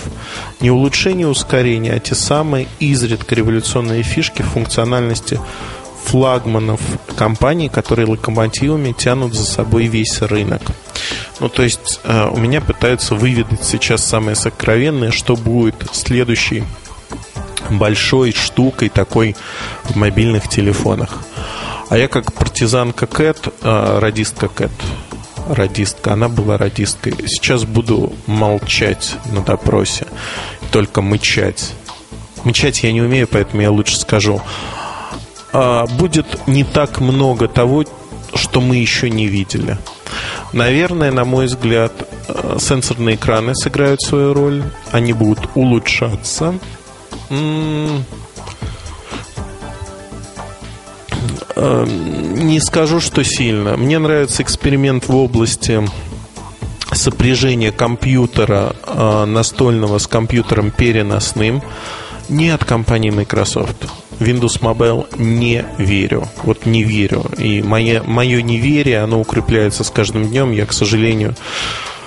Не 0.61 0.71
улучшение 0.71 1.29
ускорения, 1.29 1.95
а 1.95 1.99
те 1.99 2.15
самые 2.15 2.69
изредка 2.79 3.35
революционные 3.35 4.03
фишки 4.03 4.43
функциональности 4.43 5.41
флагманов 6.05 6.81
компаний, 7.17 7.71
которые 7.71 8.07
локомотивами 8.07 8.93
тянут 8.93 9.33
за 9.35 9.45
собой 9.45 9.87
весь 9.87 10.21
рынок. 10.21 10.61
Ну, 11.41 11.49
то 11.49 11.63
есть 11.63 12.01
а, 12.05 12.29
у 12.29 12.37
меня 12.37 12.61
пытаются 12.61 13.15
выведать 13.15 13.65
сейчас 13.65 14.05
самое 14.05 14.37
сокровенное, 14.37 15.11
что 15.11 15.37
будет 15.37 15.87
следующий 15.93 16.65
большой 17.71 18.33
штукой 18.33 18.89
такой 18.89 19.37
в 19.85 19.97
мобильных 19.97 20.49
телефонах. 20.49 21.19
А 21.89 21.97
я 21.97 22.09
как 22.09 22.33
партизанка 22.33 23.07
Кэт, 23.07 23.49
э, 23.63 23.99
радистка 24.01 24.49
Кэт, 24.49 24.73
радистка, 25.49 26.13
она 26.13 26.29
была 26.29 26.59
радисткой. 26.59 27.15
Сейчас 27.27 27.65
буду 27.65 28.13
молчать 28.27 29.17
на 29.33 29.43
допросе, 29.43 30.07
только 30.71 31.01
мычать. 31.01 31.73
Мычать 32.45 32.83
я 32.83 32.93
не 32.93 33.03
умею, 33.03 33.27
поэтому 33.31 33.63
я 33.63 33.71
лучше 33.71 33.99
скажу. 33.99 34.41
А, 35.53 35.87
будет 35.87 36.47
не 36.47 36.65
так 36.65 37.01
много 37.01 37.49
того, 37.49 37.85
что 38.35 38.61
мы 38.61 38.77
еще 38.77 39.11
не 39.11 39.27
видели. 39.27 39.79
Наверное, 40.53 41.11
на 41.11 41.25
мой 41.25 41.47
взгляд, 41.47 41.93
э, 42.29 42.57
сенсорные 42.61 43.17
экраны 43.17 43.55
сыграют 43.55 44.01
свою 44.03 44.35
роль. 44.35 44.63
Они 44.93 45.13
будут 45.13 45.49
улучшаться. 45.55 46.55
Эм, 47.31 48.05
не 52.35 52.61
скажу, 52.61 53.01
что 53.01 53.25
сильно. 53.25 53.77
Мне 53.77 53.99
нравится 53.99 54.43
эксперимент 54.43 55.09
в 55.09 55.17
области 55.17 55.83
сопряжения 56.93 57.73
компьютера 57.73 58.75
э, 58.87 59.25
настольного 59.25 59.99
с 59.99 60.07
компьютером 60.07 60.71
переносным. 60.71 61.63
Не 62.29 62.51
от 62.51 62.65
компании 62.65 63.11
Microsoft. 63.11 63.87
Windows 64.21 64.61
Mobile 64.61 65.07
не 65.17 65.65
верю. 65.79 66.29
Вот 66.43 66.67
не 66.67 66.83
верю. 66.83 67.25
И 67.39 67.63
мое, 67.63 68.03
мое 68.03 68.43
неверие, 68.43 69.01
оно 69.03 69.21
укрепляется 69.21 69.85
с 69.85 69.91
каждым 69.91 70.29
днем. 70.29 70.53
Я, 70.53 70.67
к 70.67 70.73
сожалению, 70.73 71.35
а, 71.35 71.98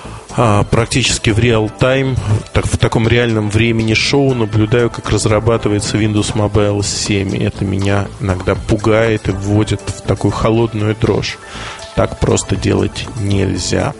практически 0.70 1.32
в 1.32 1.39
реал-тайм, 1.39 2.15
так, 2.54 2.65
в 2.65 2.78
таком 2.78 3.08
реальном 3.08 3.50
времени 3.50 3.94
шоу 3.94 4.34
наблюдаю, 4.34 4.89
как 4.89 5.10
разрабатывается 5.10 5.98
Windows 5.98 6.34
Mobile 6.34 6.84
7. 6.84 7.36
И 7.36 7.44
это 7.44 7.65
меня 7.65 8.08
иногда 8.20 8.56
пугает 8.56 9.28
и 9.28 9.32
вводит 9.32 9.82
в 9.86 10.02
такую 10.02 10.32
холодную 10.32 10.96
дрожь. 10.96 11.38
Так 11.96 12.20
просто 12.20 12.56
делать 12.56 13.06
нельзя. 13.20 13.94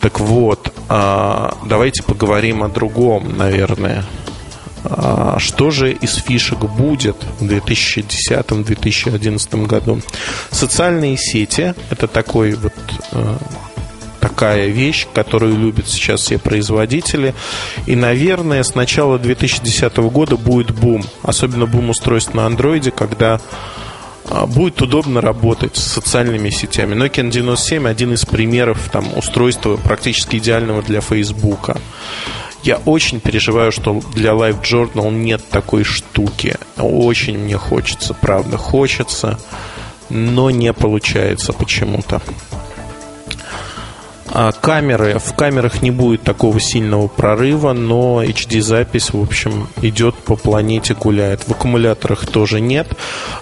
Так 0.00 0.18
вот, 0.18 0.72
а, 0.88 1.56
давайте 1.64 2.02
поговорим 2.02 2.64
о 2.64 2.68
другом, 2.68 3.36
наверное. 3.36 4.04
А, 4.84 5.38
что 5.38 5.70
же 5.70 5.92
из 5.92 6.16
фишек 6.16 6.58
будет 6.58 7.16
в 7.38 7.44
2010-2011 7.44 9.66
году? 9.66 10.00
Социальные 10.50 11.16
сети– 11.16 11.74
это 11.90 12.08
такой 12.08 12.54
вот 12.54 12.74
э, 13.12 13.36
такая 14.22 14.68
вещь, 14.68 15.08
которую 15.12 15.58
любят 15.58 15.88
сейчас 15.88 16.20
все 16.20 16.38
производители. 16.38 17.34
И, 17.86 17.96
наверное, 17.96 18.62
с 18.62 18.76
начала 18.76 19.18
2010 19.18 19.96
года 19.96 20.36
будет 20.36 20.70
бум. 20.70 21.02
Особенно 21.22 21.66
бум 21.66 21.90
устройств 21.90 22.32
на 22.32 22.46
андроиде, 22.46 22.92
когда 22.92 23.40
а, 24.30 24.46
будет 24.46 24.80
удобно 24.80 25.20
работать 25.20 25.76
с 25.76 25.82
социальными 25.82 26.50
сетями. 26.50 26.94
Nokia 26.94 27.28
97 27.28 27.88
один 27.88 28.14
из 28.14 28.24
примеров 28.24 28.88
там, 28.92 29.06
устройства 29.18 29.76
практически 29.76 30.36
идеального 30.36 30.82
для 30.82 31.00
Фейсбука. 31.00 31.76
Я 32.62 32.76
очень 32.76 33.18
переживаю, 33.18 33.72
что 33.72 34.00
для 34.14 34.30
Live 34.30 34.62
Journal 34.62 35.10
нет 35.10 35.42
такой 35.50 35.82
штуки. 35.82 36.54
Очень 36.78 37.38
мне 37.38 37.56
хочется, 37.56 38.14
правда, 38.14 38.56
хочется, 38.56 39.40
но 40.10 40.50
не 40.50 40.72
получается 40.72 41.52
почему-то. 41.52 42.22
А 44.34 44.50
камеры, 44.52 45.18
в 45.18 45.34
камерах 45.34 45.82
не 45.82 45.90
будет 45.90 46.22
такого 46.22 46.58
сильного 46.58 47.06
прорыва, 47.06 47.74
но 47.74 48.24
HD-запись, 48.24 49.12
в 49.12 49.20
общем, 49.20 49.68
идет 49.82 50.14
по 50.14 50.36
планете, 50.36 50.94
гуляет. 50.94 51.46
В 51.46 51.50
аккумуляторах 51.50 52.26
тоже 52.26 52.58
нет. 52.62 52.88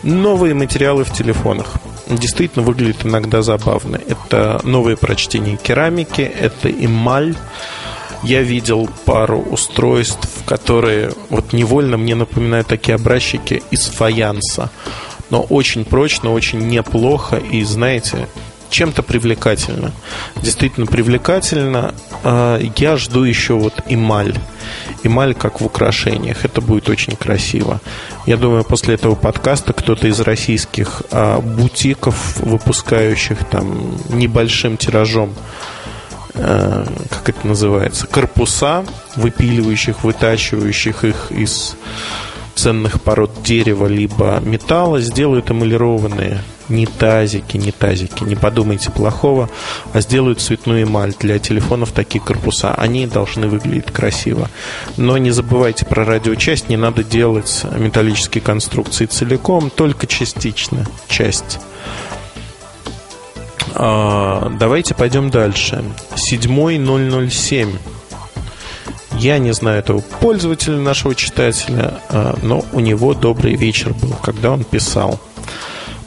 Новые 0.02 0.52
материалы 0.54 1.04
в 1.04 1.12
телефонах. 1.12 1.74
Действительно 2.08 2.64
выглядит 2.64 3.06
иногда 3.06 3.40
забавно. 3.40 4.00
Это 4.08 4.60
новые 4.64 4.96
прочтения 4.96 5.56
керамики, 5.56 6.22
это 6.22 6.68
эмаль. 6.68 7.36
Я 8.24 8.42
видел 8.42 8.90
пару 9.04 9.38
устройств, 9.38 10.28
которые 10.44 11.12
вот 11.28 11.52
невольно 11.52 11.98
мне 11.98 12.16
напоминают 12.16 12.66
такие 12.66 12.96
образчики 12.96 13.62
из 13.70 13.86
фаянса. 13.86 14.70
Но 15.30 15.40
очень 15.42 15.84
прочно, 15.84 16.32
очень 16.32 16.58
неплохо. 16.58 17.36
И 17.36 17.62
знаете, 17.62 18.26
чем-то 18.70 19.02
привлекательно. 19.02 19.92
Действительно 20.42 20.86
привлекательно. 20.86 21.94
А, 22.24 22.58
я 22.76 22.96
жду 22.96 23.24
еще 23.24 23.54
вот 23.54 23.74
эмаль. 23.88 24.34
Эмаль 25.02 25.34
как 25.34 25.60
в 25.60 25.66
украшениях. 25.66 26.44
Это 26.44 26.60
будет 26.60 26.88
очень 26.88 27.16
красиво. 27.16 27.80
Я 28.26 28.36
думаю, 28.36 28.64
после 28.64 28.94
этого 28.94 29.14
подкаста 29.14 29.72
кто-то 29.72 30.06
из 30.06 30.20
российских 30.20 31.02
а, 31.10 31.40
бутиков, 31.40 32.38
выпускающих 32.38 33.38
там 33.50 33.98
небольшим 34.08 34.76
тиражом 34.76 35.34
а, 36.34 36.86
как 37.10 37.28
это 37.28 37.46
называется, 37.46 38.06
корпуса, 38.06 38.84
выпиливающих, 39.16 40.04
вытачивающих 40.04 41.04
их 41.04 41.32
из 41.32 41.76
ценных 42.60 43.00
пород 43.00 43.42
дерева 43.42 43.86
либо 43.86 44.38
металла, 44.44 45.00
сделают 45.00 45.50
эмалированные 45.50 46.40
не 46.68 46.86
тазики, 46.86 47.56
не 47.56 47.72
тазики, 47.72 48.22
не 48.22 48.36
подумайте 48.36 48.90
плохого, 48.90 49.48
а 49.92 50.00
сделают 50.00 50.40
цветную 50.40 50.84
эмаль 50.84 51.14
для 51.18 51.38
телефонов 51.38 51.92
такие 51.92 52.22
корпуса. 52.22 52.74
Они 52.74 53.06
должны 53.06 53.48
выглядеть 53.48 53.86
красиво. 53.86 54.48
Но 54.96 55.18
не 55.18 55.30
забывайте 55.30 55.84
про 55.86 56.04
радиочасть, 56.04 56.68
не 56.68 56.76
надо 56.76 57.02
делать 57.02 57.64
металлические 57.76 58.42
конструкции 58.42 59.06
целиком, 59.06 59.70
только 59.70 60.06
частично 60.06 60.86
часть. 61.08 61.58
А, 63.74 64.52
давайте 64.60 64.94
пойдем 64.94 65.30
дальше. 65.30 65.82
Седьмой 66.14 66.78
007. 66.78 67.72
Я 69.20 69.36
не 69.36 69.52
знаю 69.52 69.80
этого 69.80 70.00
пользователя, 70.00 70.78
нашего 70.78 71.14
читателя, 71.14 72.00
а, 72.08 72.38
но 72.42 72.64
у 72.72 72.80
него 72.80 73.12
добрый 73.12 73.54
вечер 73.54 73.92
был, 73.92 74.14
когда 74.22 74.50
он 74.50 74.64
писал 74.64 75.20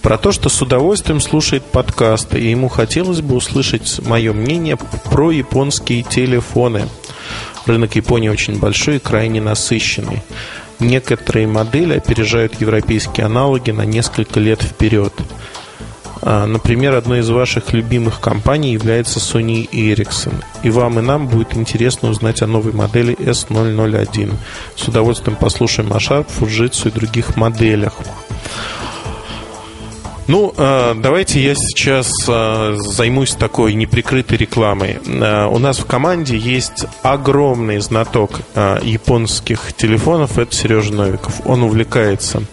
про 0.02 0.18
то, 0.18 0.32
что 0.32 0.50
с 0.50 0.60
удовольствием 0.64 1.22
слушает 1.22 1.64
подкасты, 1.64 2.40
и 2.40 2.50
ему 2.50 2.70
хотелось 2.70 3.22
бы 3.22 3.36
услышать 3.36 4.00
мое 4.04 4.34
мнение 4.34 4.78
про 4.78 5.30
японские 5.30 6.02
телефоны. 6.02 6.90
Рынок 7.68 7.96
Японии 7.96 8.30
очень 8.30 8.58
большой 8.58 8.96
и 8.96 9.00
крайне 9.00 9.40
насыщенный. 9.42 10.24
Некоторые 10.80 11.46
модели 11.46 11.94
опережают 11.94 12.60
европейские 12.60 13.28
аналоги 13.28 13.70
на 13.70 13.84
несколько 13.86 14.40
лет 14.40 14.64
вперед. 14.64 15.14
А, 16.26 16.46
например, 16.46 16.96
одной 16.96 17.20
из 17.20 17.30
ваших 17.30 17.74
любимых 17.74 18.22
компаний 18.22 18.72
является 18.72 19.20
Sony 19.20 19.70
Ericsson. 19.70 20.34
И 20.64 20.70
вам 20.70 21.00
и 21.00 21.02
нам 21.02 21.28
будет 21.28 21.56
интересно 21.58 22.10
узнать 22.10 22.42
о 22.42 22.48
новой 22.48 22.72
модели 22.72 23.14
S001. 23.16 24.34
С 24.78 24.88
удовольствием 24.88 25.36
послушаем 25.36 25.92
о 25.92 25.98
Sharp, 25.98 26.28
Fujitsu 26.40 26.88
и 26.88 26.92
других 26.92 27.36
моделях. 27.36 27.96
Ну, 30.26 30.54
э, 30.56 30.96
давайте 30.96 31.44
я 31.44 31.54
сейчас 31.54 32.10
э, 32.30 32.76
займусь 32.78 33.32
такой 33.36 33.74
неприкрытой 33.74 34.38
рекламой. 34.38 35.00
Э, 35.06 35.48
у 35.48 35.60
нас 35.60 35.80
в 35.80 35.86
команде 35.86 36.38
есть 36.38 36.86
огромный 37.02 37.80
знаток 37.80 38.40
японских 38.84 39.74
телефонов, 39.74 40.38
это 40.38 40.56
Сережа 40.56 40.94
Новиков. 40.94 41.42
Он 41.46 41.64
увлекается 41.64 42.44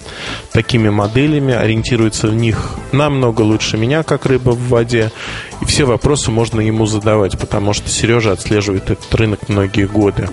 такими 0.52 0.88
моделями, 0.88 1.54
ориентируется 1.54 2.26
в 2.26 2.34
них 2.34 2.74
намного 2.90 3.42
лучше 3.42 3.76
меня, 3.76 4.02
как 4.02 4.26
рыба 4.26 4.50
в 4.50 4.68
воде. 4.68 5.12
И 5.60 5.64
все 5.64 5.84
вопросы 5.84 6.30
можно 6.30 6.60
ему 6.60 6.86
задавать, 6.86 7.38
потому 7.38 7.72
что 7.72 7.88
Сережа 7.88 8.32
отслеживает 8.32 8.90
этот 8.90 9.14
рынок 9.14 9.48
многие 9.48 9.86
годы. 9.86 10.28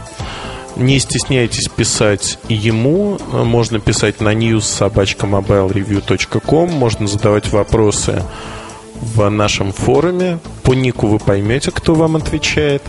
Не 0.78 1.00
стесняйтесь 1.00 1.70
писать 1.70 2.38
ему. 2.50 3.18
Можно 3.32 3.80
писать 3.80 4.22
на 4.22 4.36
news.mobilereview.com. 4.36 6.70
Можно 6.70 7.08
задавать 7.08 7.52
вопросы 7.52 8.22
в 9.02 9.28
нашем 9.30 9.74
форуме. 9.74 10.38
По 10.62 10.74
нику 10.74 11.08
вы 11.08 11.18
поймете, 11.18 11.72
кто 11.72 11.96
вам 11.96 12.16
отвечает. 12.16 12.84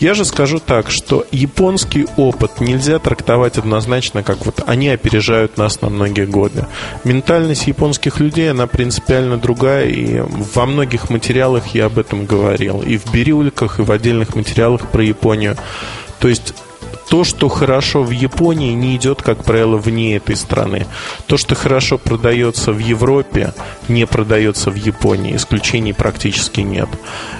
Я 0.00 0.14
же 0.14 0.24
скажу 0.24 0.58
так, 0.58 0.90
что 0.90 1.24
японский 1.30 2.08
опыт 2.16 2.60
нельзя 2.60 2.98
трактовать 2.98 3.58
однозначно, 3.58 4.24
как 4.24 4.44
вот 4.44 4.64
они 4.66 4.88
опережают 4.88 5.56
нас 5.56 5.82
на 5.82 5.90
многие 5.90 6.26
годы. 6.26 6.66
Ментальность 7.04 7.68
японских 7.68 8.18
людей, 8.18 8.50
она 8.50 8.66
принципиально 8.66 9.36
другая, 9.36 9.86
и 9.86 10.20
во 10.54 10.66
многих 10.66 11.10
материалах 11.10 11.68
я 11.68 11.86
об 11.86 11.98
этом 11.98 12.26
говорил. 12.26 12.82
И 12.82 12.98
в 12.98 13.12
бирюльках, 13.12 13.78
и 13.78 13.82
в 13.82 13.92
отдельных 13.92 14.34
материалах 14.34 14.88
про 14.88 15.04
Японию. 15.04 15.56
То 16.18 16.26
есть 16.28 16.54
то, 17.14 17.22
что 17.22 17.48
хорошо 17.48 18.02
в 18.02 18.10
Японии, 18.10 18.74
не 18.74 18.96
идет, 18.96 19.22
как 19.22 19.44
правило, 19.44 19.76
вне 19.76 20.16
этой 20.16 20.34
страны. 20.34 20.84
То, 21.28 21.36
что 21.36 21.54
хорошо 21.54 21.96
продается 21.96 22.72
в 22.72 22.80
Европе, 22.80 23.54
не 23.86 24.04
продается 24.04 24.72
в 24.72 24.74
Японии. 24.74 25.36
Исключений 25.36 25.92
практически 25.94 26.62
нет. 26.62 26.88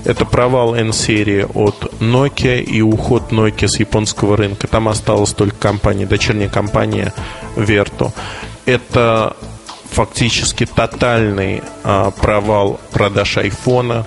Это 0.04 0.26
провал 0.26 0.76
N-серии 0.76 1.44
от 1.54 1.92
Nokia 1.98 2.62
и 2.62 2.82
уход 2.82 3.32
Nokia 3.32 3.66
с 3.66 3.80
японского 3.80 4.36
рынка. 4.36 4.68
Там 4.68 4.86
осталась 4.86 5.32
только 5.32 5.56
компания, 5.56 6.06
дочерняя 6.06 6.48
компания 6.48 7.12
Verto. 7.56 8.12
Это 8.66 9.36
фактически 9.90 10.66
тотальный 10.66 11.64
а, 11.82 12.12
провал 12.12 12.78
продаж 12.92 13.38
айфона, 13.38 14.06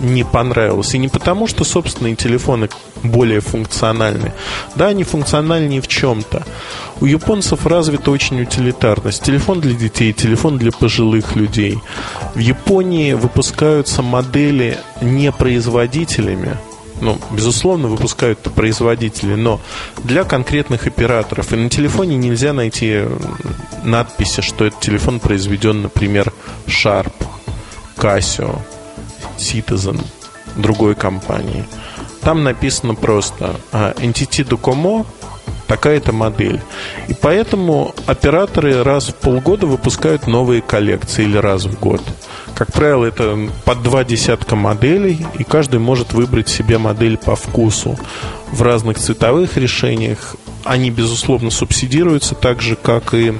не 0.00 0.24
понравилось. 0.24 0.94
И 0.94 0.98
не 0.98 1.08
потому, 1.08 1.46
что 1.46 1.64
собственные 1.64 2.16
телефоны 2.16 2.68
более 3.02 3.40
функциональны. 3.40 4.32
Да, 4.74 4.88
они 4.88 5.04
функциональнее 5.04 5.80
в 5.80 5.88
чем-то. 5.88 6.44
У 7.00 7.06
японцев 7.06 7.66
развита 7.66 8.10
очень 8.10 8.40
утилитарность. 8.40 9.22
Телефон 9.22 9.60
для 9.60 9.74
детей, 9.74 10.12
телефон 10.12 10.58
для 10.58 10.72
пожилых 10.72 11.36
людей. 11.36 11.78
В 12.34 12.38
Японии 12.38 13.12
выпускаются 13.12 14.02
модели 14.02 14.78
не 15.00 15.32
производителями, 15.32 16.56
ну, 17.00 17.18
безусловно, 17.30 17.88
выпускают 17.88 18.40
производители, 18.40 19.34
но 19.34 19.60
для 20.02 20.24
конкретных 20.24 20.86
операторов. 20.86 21.52
И 21.52 21.56
на 21.56 21.70
телефоне 21.70 22.16
нельзя 22.16 22.52
найти 22.52 23.04
надписи, 23.84 24.40
что 24.40 24.64
этот 24.64 24.80
телефон 24.80 25.20
произведен, 25.20 25.82
например, 25.82 26.32
Sharp, 26.66 27.12
Casio, 27.96 28.58
Citizen 29.38 30.00
другой 30.56 30.94
компании. 30.94 31.64
Там 32.20 32.44
написано 32.44 32.94
просто 32.94 33.56
а, 33.72 33.92
Entity 33.94 34.46
Docomo 34.46 35.06
такая-то 35.66 36.12
модель. 36.12 36.60
И 37.08 37.14
поэтому 37.14 37.94
операторы 38.06 38.82
раз 38.82 39.08
в 39.08 39.14
полгода 39.14 39.66
выпускают 39.66 40.26
новые 40.26 40.62
коллекции 40.62 41.24
или 41.24 41.36
раз 41.36 41.66
в 41.66 41.78
год. 41.78 42.02
Как 42.54 42.72
правило, 42.72 43.04
это 43.04 43.38
под 43.64 43.82
два 43.82 44.02
десятка 44.02 44.56
моделей, 44.56 45.24
и 45.38 45.44
каждый 45.44 45.78
может 45.78 46.12
выбрать 46.12 46.48
себе 46.48 46.78
модель 46.78 47.16
по 47.16 47.36
вкусу 47.36 47.96
в 48.50 48.62
разных 48.62 48.98
цветовых 48.98 49.56
решениях. 49.56 50.34
Они, 50.64 50.90
безусловно, 50.90 51.50
субсидируются 51.50 52.34
так 52.34 52.60
же, 52.60 52.74
как 52.74 53.14
и, 53.14 53.34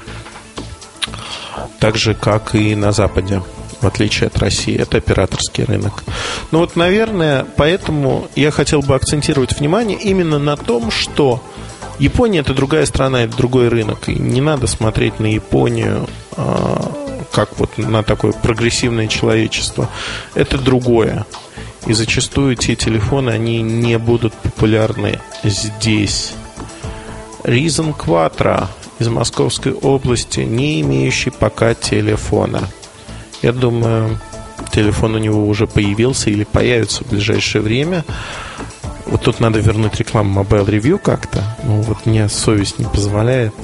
так 1.80 1.96
же, 1.96 2.14
как 2.14 2.54
и 2.54 2.76
на 2.76 2.92
Западе 2.92 3.42
в 3.80 3.86
отличие 3.86 4.28
от 4.28 4.38
России. 4.38 4.76
Это 4.76 4.98
операторский 4.98 5.64
рынок. 5.64 6.04
Ну 6.50 6.58
вот, 6.58 6.76
наверное, 6.76 7.46
поэтому 7.56 8.28
я 8.36 8.50
хотел 8.50 8.82
бы 8.82 8.94
акцентировать 8.94 9.58
внимание 9.58 9.98
именно 9.98 10.38
на 10.38 10.56
том, 10.56 10.90
что 10.90 11.42
Япония 11.98 12.40
это 12.40 12.54
другая 12.54 12.86
страна, 12.86 13.24
это 13.24 13.36
другой 13.36 13.68
рынок. 13.68 14.08
И 14.08 14.14
не 14.14 14.40
надо 14.40 14.66
смотреть 14.66 15.18
на 15.20 15.26
Японию 15.26 16.08
а, 16.36 16.92
как 17.32 17.58
вот 17.58 17.76
на 17.78 18.02
такое 18.02 18.32
прогрессивное 18.32 19.08
человечество. 19.08 19.88
Это 20.34 20.58
другое. 20.58 21.26
И 21.86 21.92
зачастую 21.92 22.56
те 22.56 22.76
телефоны, 22.76 23.30
они 23.30 23.62
не 23.62 23.98
будут 23.98 24.34
популярны 24.34 25.20
здесь. 25.42 26.34
Reason 27.44 27.96
Quattro 27.96 28.66
из 28.98 29.08
Московской 29.08 29.72
области, 29.72 30.40
не 30.40 30.80
имеющий 30.80 31.30
пока 31.30 31.74
телефона. 31.74 32.68
Я 33.42 33.52
думаю, 33.52 34.18
телефон 34.72 35.14
у 35.14 35.18
него 35.18 35.46
уже 35.46 35.66
появился 35.66 36.30
или 36.30 36.44
появится 36.44 37.04
в 37.04 37.08
ближайшее 37.08 37.62
время. 37.62 38.04
Вот 39.06 39.22
тут 39.22 39.40
надо 39.40 39.60
вернуть 39.60 39.96
рекламу 39.96 40.42
Mobile 40.42 40.66
Review 40.66 40.98
как-то. 40.98 41.56
Ну, 41.62 41.80
вот 41.82 42.04
мне 42.06 42.28
совесть 42.28 42.78
не 42.78 42.84
позволяет 42.84 43.54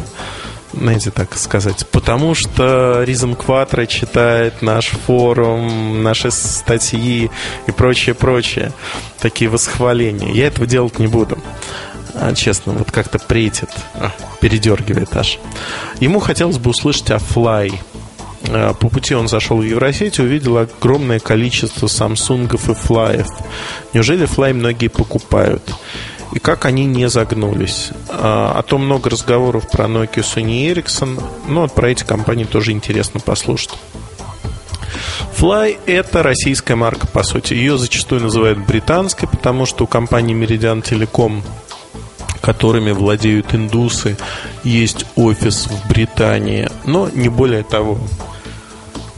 знаете, 0.77 1.11
так 1.11 1.35
сказать, 1.37 1.87
потому 1.91 2.35
что 2.35 3.03
Ризен 3.05 3.35
Quattro 3.35 3.87
читает 3.87 4.63
наш 4.63 4.89
форум, 4.89 6.03
наши 6.03 6.31
статьи 6.31 7.31
и 7.67 7.71
прочее, 7.71 8.15
прочее. 8.15 8.73
Такие 9.21 9.49
восхваления. 9.51 10.33
Я 10.33 10.49
этого 10.49 10.67
делать 10.67 10.99
не 10.99 11.07
буду. 11.07 11.39
А, 12.15 12.35
честно, 12.35 12.73
вот 12.73 12.91
как-то 12.91 13.19
претит, 13.19 13.71
а, 13.95 14.11
передергивает 14.41 15.17
аж. 15.17 15.39
Ему 16.01 16.21
хотелось 16.21 16.59
бы 16.59 16.71
услышать 16.71 17.11
о 17.11 17.17
Fly. 17.17 17.75
А, 18.49 18.75
по 18.75 18.89
пути 18.89 19.15
он 19.15 19.29
зашел 19.29 19.59
в 19.59 19.63
Евросеть 19.63 20.19
и 20.19 20.23
увидел 20.23 20.59
огромное 20.59 21.19
количество 21.19 21.87
самсунгов 21.87 22.69
и 22.69 22.75
флаев. 22.75 23.29
Неужели 23.93 24.27
флай 24.27 24.53
многие 24.53 24.89
покупают? 24.89 25.63
и 26.35 26.41
как 26.41 26.65
они 26.65 26.85
не 26.85 27.09
загнулись. 27.09 27.91
А, 28.09 28.59
о 28.59 28.63
том 28.63 28.85
много 28.85 29.09
разговоров 29.09 29.71
про 29.71 29.85
Nokia, 29.85 30.23
Sony 30.23 30.73
Ericsson, 30.73 31.23
но 31.47 31.63
вот 31.63 31.73
про 31.73 31.91
эти 31.91 32.03
компании 32.03 32.45
тоже 32.45 32.73
интересно 32.73 33.21
послушать. 33.21 33.71
Fly– 35.39 35.79
это 35.87 36.23
российская 36.23 36.75
марка, 36.75 37.07
по 37.07 37.23
сути. 37.23 37.55
Ее 37.55 37.79
зачастую 37.79 38.21
называют 38.23 38.59
британской, 38.59 39.29
потому 39.29 39.65
что 39.65 39.85
у 39.85 39.87
компании 39.87 40.37
Meridian 40.37 40.83
Telecom, 40.83 41.43
которыми 42.41 42.91
владеют 42.91 43.55
индусы, 43.55 44.17
есть 44.65 45.07
офис 45.17 45.67
в 45.67 45.89
Британии, 45.89 46.69
но 46.85 47.09
не 47.13 47.29
более 47.29 47.63
того. 47.63 47.99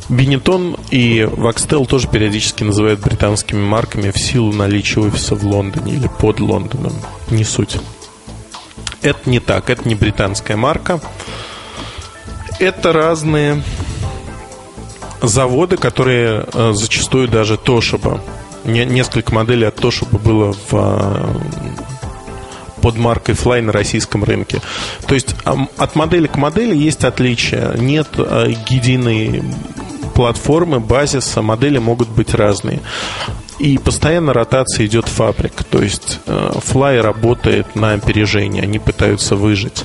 Бенетон 0.08 0.76
и 0.90 1.28
Вакстел 1.30 1.84
тоже 1.84 2.08
периодически 2.08 2.62
называют 2.62 3.00
британскими 3.00 3.60
марками 3.60 4.10
в 4.10 4.18
силу 4.18 4.52
наличия 4.52 5.00
офиса 5.00 5.34
в 5.34 5.44
Лондоне 5.44 5.94
или 5.94 6.08
под 6.08 6.38
Лондоном. 6.40 6.92
Не 7.30 7.44
суть. 7.44 7.78
Это 9.02 9.28
не 9.28 9.40
так, 9.40 9.68
это 9.68 9.88
не 9.88 9.94
британская 9.94 10.56
марка. 10.56 11.00
Это 12.58 12.92
разные 12.92 13.62
заводы, 15.22 15.76
которые 15.76 16.46
э, 16.52 16.72
зачастую 16.74 17.28
даже 17.28 17.54
Toshiba. 17.54 18.20
Несколько 18.64 19.34
моделей 19.34 19.66
от 19.66 19.78
Toshiba 19.78 20.18
было 20.18 20.52
в 20.52 20.72
э, 20.72 21.34
под 22.80 22.96
маркой 22.96 23.34
Fly 23.34 23.62
на 23.62 23.72
российском 23.72 24.22
рынке. 24.22 24.60
То 25.06 25.14
есть 25.14 25.34
от 25.44 25.96
модели 25.96 26.28
к 26.28 26.36
модели 26.36 26.76
есть 26.76 27.04
отличия. 27.04 27.74
Нет 27.74 28.08
э, 28.16 28.54
единой 28.68 29.42
платформы, 30.16 30.80
базиса, 30.80 31.42
модели 31.42 31.78
могут 31.78 32.08
быть 32.08 32.34
разные. 32.34 32.80
И 33.58 33.78
постоянно 33.78 34.32
ротация 34.32 34.86
идет 34.86 35.08
фабрик. 35.08 35.62
То 35.64 35.82
есть 35.82 36.20
э, 36.26 36.52
Fly 36.54 37.00
работает 37.00 37.76
на 37.76 37.92
опережение, 37.92 38.62
они 38.62 38.78
пытаются 38.78 39.36
выжить. 39.36 39.84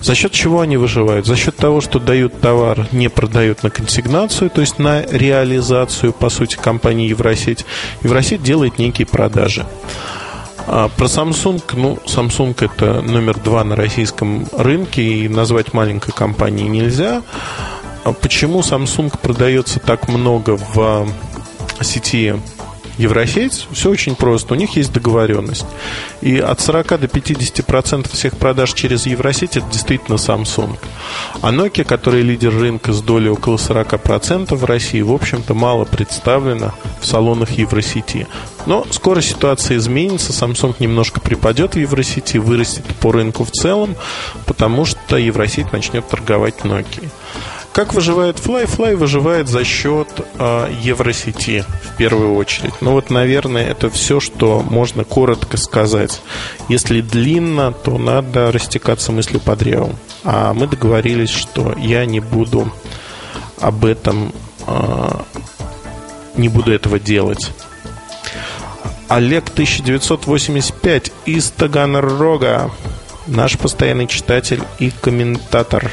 За 0.00 0.14
счет 0.14 0.32
чего 0.32 0.60
они 0.60 0.76
выживают? 0.76 1.26
За 1.26 1.36
счет 1.36 1.56
того, 1.56 1.80
что 1.80 1.98
дают 1.98 2.40
товар, 2.40 2.86
не 2.92 3.08
продают 3.08 3.62
на 3.62 3.70
консигнацию, 3.70 4.50
то 4.50 4.60
есть 4.60 4.78
на 4.78 5.02
реализацию, 5.02 6.12
по 6.12 6.28
сути, 6.28 6.56
компании 6.56 7.08
Евросеть. 7.08 7.64
Евросеть 8.02 8.42
делает 8.42 8.78
некие 8.78 9.06
продажи. 9.06 9.66
А 10.66 10.88
про 10.88 11.06
Samsung, 11.06 11.62
ну, 11.74 11.98
Samsung 12.06 12.56
это 12.60 13.00
номер 13.00 13.38
два 13.38 13.64
на 13.64 13.74
российском 13.74 14.46
рынке, 14.52 15.02
и 15.02 15.28
назвать 15.28 15.72
маленькой 15.72 16.12
компанией 16.12 16.68
нельзя. 16.68 17.22
А 18.04 18.12
почему 18.12 18.60
Samsung 18.60 19.16
продается 19.20 19.78
так 19.78 20.08
много 20.08 20.56
в 20.56 21.08
сети 21.80 22.34
Евросеть, 22.98 23.66
все 23.72 23.90
очень 23.90 24.14
просто. 24.14 24.52
У 24.52 24.56
них 24.56 24.76
есть 24.76 24.92
договоренность. 24.92 25.64
И 26.20 26.38
от 26.38 26.60
40 26.60 27.00
до 27.00 27.06
50% 27.06 28.12
всех 28.12 28.36
продаж 28.36 28.74
через 28.74 29.06
Евросеть 29.06 29.56
это 29.56 29.66
действительно 29.70 30.16
Samsung. 30.16 30.76
А 31.40 31.52
Nokia, 31.52 31.84
который 31.84 32.20
лидер 32.22 32.54
рынка 32.54 32.92
с 32.92 33.00
долей 33.00 33.30
около 33.30 33.56
40% 33.56 34.54
в 34.54 34.64
России, 34.64 35.00
в 35.00 35.12
общем-то, 35.12 35.54
мало 35.54 35.84
представлена 35.84 36.74
в 37.00 37.06
салонах 37.06 37.52
Евросети. 37.52 38.26
Но 38.66 38.86
скоро 38.90 39.22
ситуация 39.22 39.78
изменится, 39.78 40.32
Samsung 40.32 40.76
немножко 40.78 41.20
припадет 41.20 41.74
в 41.74 41.78
Евросети, 41.78 42.36
вырастет 42.36 42.84
по 43.00 43.10
рынку 43.10 43.44
в 43.44 43.50
целом, 43.50 43.96
потому 44.44 44.84
что 44.84 45.16
Евросеть 45.16 45.72
начнет 45.72 46.06
торговать 46.06 46.56
Nokia. 46.62 47.08
Как 47.72 47.94
выживает 47.94 48.36
Fly? 48.36 48.66
Fly 48.66 48.96
выживает 48.96 49.48
за 49.48 49.64
счет 49.64 50.08
э, 50.38 50.74
Евросети 50.82 51.64
в 51.82 51.96
первую 51.96 52.34
очередь. 52.34 52.74
Ну 52.82 52.92
вот, 52.92 53.08
наверное, 53.08 53.66
это 53.66 53.88
все, 53.88 54.20
что 54.20 54.60
можно 54.60 55.04
коротко 55.04 55.56
сказать. 55.56 56.20
Если 56.68 57.00
длинно, 57.00 57.72
то 57.72 57.96
надо 57.96 58.52
растекаться 58.52 59.10
мыслью 59.10 59.40
по 59.40 59.56
древу. 59.56 59.94
А 60.22 60.52
мы 60.52 60.66
договорились, 60.66 61.30
что 61.30 61.74
я 61.78 62.04
не 62.04 62.20
буду 62.20 62.70
об 63.58 63.86
этом, 63.86 64.34
э, 64.66 65.10
не 66.36 66.50
буду 66.50 66.74
этого 66.74 66.98
делать. 66.98 67.52
Олег 69.08 69.48
1985 69.48 71.10
из 71.24 71.50
Таганрога. 71.50 72.70
Наш 73.26 73.56
постоянный 73.56 74.08
читатель 74.08 74.62
и 74.78 74.90
комментатор. 74.90 75.90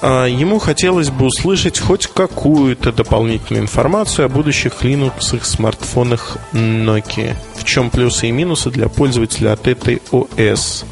А, 0.00 0.26
ему 0.26 0.58
хотелось 0.58 1.10
бы 1.10 1.26
услышать 1.26 1.78
хоть 1.78 2.06
какую-то 2.06 2.92
дополнительную 2.92 3.64
информацию 3.64 4.26
о 4.26 4.28
будущих 4.28 4.82
Linux 4.82 5.44
смартфонах 5.44 6.38
Nokia. 6.52 7.36
В 7.54 7.64
чем 7.64 7.90
плюсы 7.90 8.28
и 8.28 8.32
минусы 8.32 8.70
для 8.70 8.88
пользователя 8.88 9.52
от 9.52 9.66
этой 9.66 10.00
ОС. 10.10 10.84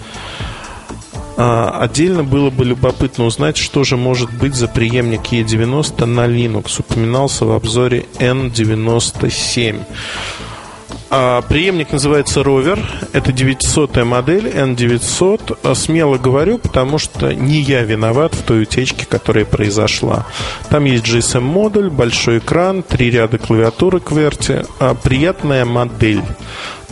А, 1.38 1.78
отдельно 1.82 2.24
было 2.24 2.50
бы 2.50 2.64
любопытно 2.64 3.24
узнать, 3.24 3.56
что 3.56 3.84
же 3.84 3.96
может 3.96 4.32
быть 4.32 4.54
за 4.54 4.68
преемник 4.68 5.32
E90 5.32 6.04
на 6.06 6.26
Linux. 6.26 6.80
Упоминался 6.80 7.44
в 7.44 7.52
обзоре 7.52 8.06
N97. 8.18 9.84
А, 11.08 11.40
преемник 11.42 11.92
называется 11.92 12.40
Rover. 12.40 12.80
Это 13.12 13.32
900 13.32 14.04
модель 14.04 14.48
N900. 14.48 15.58
А, 15.62 15.74
смело 15.74 16.18
говорю, 16.18 16.58
потому 16.58 16.98
что 16.98 17.32
не 17.32 17.60
я 17.60 17.82
виноват 17.82 18.34
в 18.34 18.42
той 18.42 18.62
утечке, 18.62 19.06
которая 19.06 19.44
произошла. 19.44 20.26
Там 20.68 20.84
есть 20.84 21.04
GSM-модуль, 21.04 21.90
большой 21.90 22.38
экран, 22.38 22.82
три 22.82 23.10
ряда 23.10 23.38
клавиатуры 23.38 23.98
QWERTY. 23.98 24.68
А, 24.80 24.94
приятная 24.94 25.64
модель. 25.64 26.22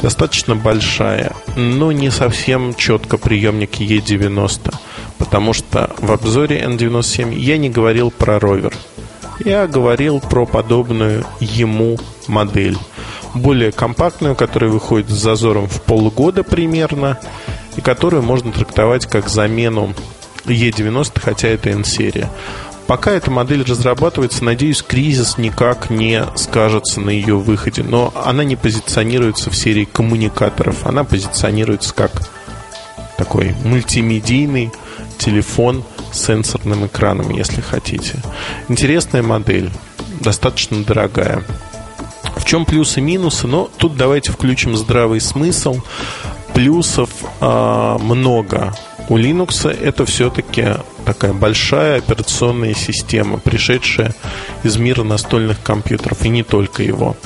Достаточно 0.01 0.55
большая, 0.55 1.33
но 1.57 1.91
не 1.91 2.11
совсем 2.11 2.75
четко 2.75 3.17
приемник 3.17 3.81
E90. 3.81 4.75
Потому 5.19 5.53
что 5.53 5.91
в 5.99 6.13
обзоре 6.13 6.61
N97 6.61 7.35
я 7.35 7.59
не 7.59 7.71
говорил 7.71 8.11
про 8.11 8.37
Rover. 8.37 8.75
Я 9.45 9.67
говорил 9.67 10.21
про 10.21 10.47
подобную 10.47 11.25
ему 11.41 11.99
модель 12.29 12.77
более 13.35 13.73
компактную, 13.73 14.35
которая 14.35 14.71
выходит 14.71 15.09
с 15.09 15.13
зазором 15.13 15.69
в 15.69 15.83
полгода 15.83 16.43
примерно, 16.43 17.19
и 17.77 17.81
которую 17.81 18.23
можно 18.23 18.53
трактовать 18.53 19.07
как 19.07 19.29
замену 19.29 19.95
E90, 20.45 21.21
хотя 21.21 21.49
это 21.49 21.71
N-серия. 21.71 22.31
Пока 22.87 23.13
эта 23.13 23.31
модель 23.31 23.63
разрабатывается, 23.63 24.45
надеюсь, 24.45 24.83
кризис 24.83 25.39
никак 25.39 25.89
не 25.89 26.23
скажется 26.37 27.01
на 27.01 27.11
ее 27.11 27.37
выходе. 27.37 27.83
Но 27.83 28.13
она 28.25 28.45
не 28.45 28.57
позиционируется 28.57 29.51
в 29.51 29.57
серии 29.57 29.85
коммуникаторов. 29.85 30.87
Она 30.87 31.03
позиционируется 31.03 31.95
как 31.95 32.13
такой 33.17 33.55
мультимедийный 33.65 34.71
телефон 35.17 35.83
с 36.13 36.27
сенсорным 36.27 36.87
экраном, 36.87 37.31
если 37.31 37.63
хотите. 37.63 38.19
Интересная 38.69 39.23
модель. 39.23 39.71
достаточно 40.21 40.85
дорогая. 40.85 41.43
В 42.37 42.45
чем 42.45 42.65
плюсы 42.65 43.01
и 43.01 43.03
минусы? 43.03 43.47
Но 43.47 43.71
тут 43.77 43.97
давайте 43.97 44.33
включим 44.33 44.77
здравый 44.77 45.21
смысл. 45.21 45.81
Плюсов 46.53 47.11
э, 47.41 47.99
много. 48.01 48.75
У 49.09 49.19
Linux 49.19 49.69
это 49.69 50.07
все-таки 50.07 50.77
такая 51.05 51.35
большая 51.35 51.99
операционная 51.99 52.75
система, 52.75 53.39
пришедшая 53.39 54.15
из 54.63 54.77
мира 54.77 55.03
настольных 55.03 55.63
компьютеров, 55.63 56.25
и 56.25 56.29
не 56.31 56.43
только 56.43 56.83
его. 56.83 57.17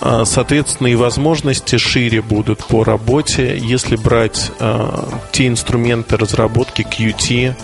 А, 0.00 0.24
соответственно, 0.24 0.88
и 0.88 0.96
возможности 0.96 1.76
шире 1.76 2.22
будут 2.22 2.64
по 2.64 2.82
работе, 2.82 3.56
если 3.56 3.96
брать 3.96 4.50
э, 4.58 5.08
те 5.30 5.46
инструменты 5.46 6.16
разработки 6.16 6.82
Qt, 6.82 7.54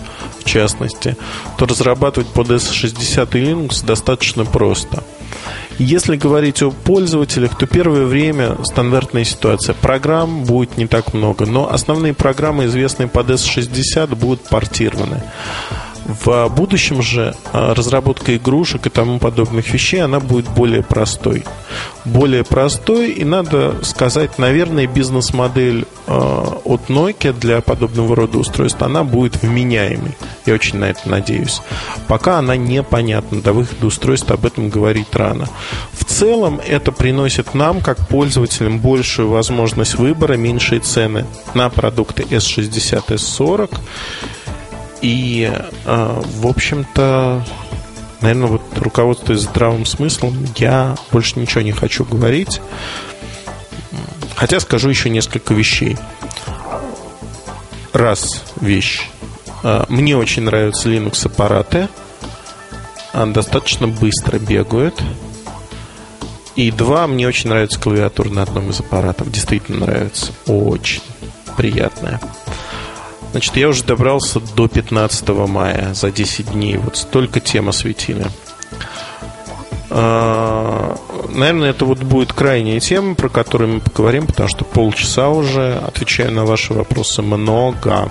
в 0.41 0.45
частности, 0.45 1.17
то 1.59 1.67
разрабатывать 1.67 2.29
под 2.29 2.51
S60 2.51 3.29
и 3.33 3.45
Linux 3.45 3.85
достаточно 3.85 4.45
просто– 4.45 5.03
если 5.79 6.17
говорить 6.17 6.63
о 6.63 6.71
пользователях, 6.71 7.57
то 7.57 7.67
первое 7.67 8.05
время 8.05 8.57
стандартная 8.65 9.25
ситуация. 9.25 9.75
Программ 9.75 10.45
будет 10.45 10.77
не 10.77 10.87
так 10.87 11.15
много, 11.15 11.47
но 11.47 11.71
основные 11.71 12.15
программы, 12.15 12.67
известные 12.67 13.09
под 13.09 13.31
S60, 13.31 14.15
будут 14.15 14.43
портированы. 14.43 15.23
В 16.07 16.49
будущем 16.51 17.03
же 17.03 17.35
а, 17.53 17.75
разработка 17.75 18.37
игрушек 18.37 18.87
и 18.87 18.91
тому 18.91 19.19
подобных 19.19 19.73
вещей, 19.73 20.01
она 20.01 20.21
будет 20.21 20.49
более 20.49 20.85
простой. 20.85 21.45
Более 22.05 22.45
простой, 22.45 23.11
и 23.11 23.25
надо 23.25 23.75
сказать, 23.83 24.39
наверное, 24.39 24.87
бизнес-модель 24.87 25.85
а, 26.07 26.61
от 26.65 26.83
Nokia 26.89 27.33
для 27.33 27.61
подобного 27.61 28.15
рода 28.15 28.39
устройств, 28.39 28.81
она 28.83 29.03
будет 29.03 29.43
вменяемой. 29.43 30.17
Я 30.47 30.55
очень 30.55 30.79
на 30.79 30.85
это 30.85 31.09
надеюсь. 31.09 31.61
Пока 32.07 32.39
она 32.39 32.57
непонятна. 32.57 33.41
До 33.41 33.53
выхода 33.53 33.87
устройства 33.87 34.35
об 34.35 34.47
этом 34.47 34.71
говорить 34.71 35.09
рано. 35.13 35.49
В 35.93 36.05
целом 36.05 36.61
это 36.65 36.93
приносит 36.93 37.55
нам, 37.55 37.81
как 37.81 38.07
пользователям, 38.07 38.79
большую 38.79 39.29
возможность 39.29 39.97
выбора, 39.97 40.35
меньшие 40.35 40.81
цены 40.81 41.27
на 41.55 41.69
продукты 41.69 42.23
S60, 42.23 43.09
S40 43.09 43.77
и, 45.01 45.53
а, 45.85 46.21
в 46.23 46.47
общем-то, 46.47 47.45
наверное, 48.21 48.49
вот 48.49 48.63
руководствуясь 48.79 49.41
здравым 49.41 49.87
смыслом, 49.87 50.37
я 50.57 50.97
больше 51.13 51.39
ничего 51.39 51.63
не 51.63 51.73
хочу 51.73 52.05
говорить. 52.05 52.61
Хотя 54.35 54.61
скажу 54.61 54.89
еще 54.89 55.11
несколько 55.11 55.55
вещей. 55.55 55.97
Раз 57.93 58.43
вещь. 58.61 59.09
А, 59.63 59.87
мне 59.89 60.17
очень 60.17 60.43
нравятся 60.43 60.89
Linux 60.89 61.27
аппараты. 61.27 61.89
Достаточно 63.13 63.89
быстро 63.89 64.39
бегают. 64.39 65.03
И 66.55 66.71
два, 66.71 67.07
мне 67.07 67.29
очень 67.29 67.51
нравится 67.51 67.79
клавиатура 67.79 68.29
на 68.31 68.43
одном 68.43 68.71
из 68.71 68.81
аппаратов. 68.81 69.31
Действительно 69.31 69.87
нравится. 69.87 70.33
Очень 70.47 71.03
приятная. 71.57 72.21
Значит, 73.33 73.57
я 73.57 73.69
уже 73.69 73.85
добрался 73.85 74.41
до 74.41 74.69
15 74.69 75.29
мая 75.29 75.95
за 75.95 76.11
10 76.11 76.53
дней. 76.53 76.77
Вот 76.79 76.97
столько 76.97 77.41
тем 77.41 77.69
осветили. 77.69 78.27
А, 79.91 80.97
наверное, 81.29 81.71
это 81.71 81.85
вот 81.85 81.99
будет 81.99 82.33
крайняя 82.33 82.81
тема, 82.81 83.15
про 83.15 83.29
которую 83.29 83.75
мы 83.75 83.81
поговорим, 83.81 84.27
потому 84.27 84.49
что 84.49 84.65
полчаса 84.65 85.29
уже 85.29 85.75
отвечаю 85.75 86.33
на 86.33 86.45
ваши 86.45 86.73
вопросы 86.73 87.23
много. 87.23 88.11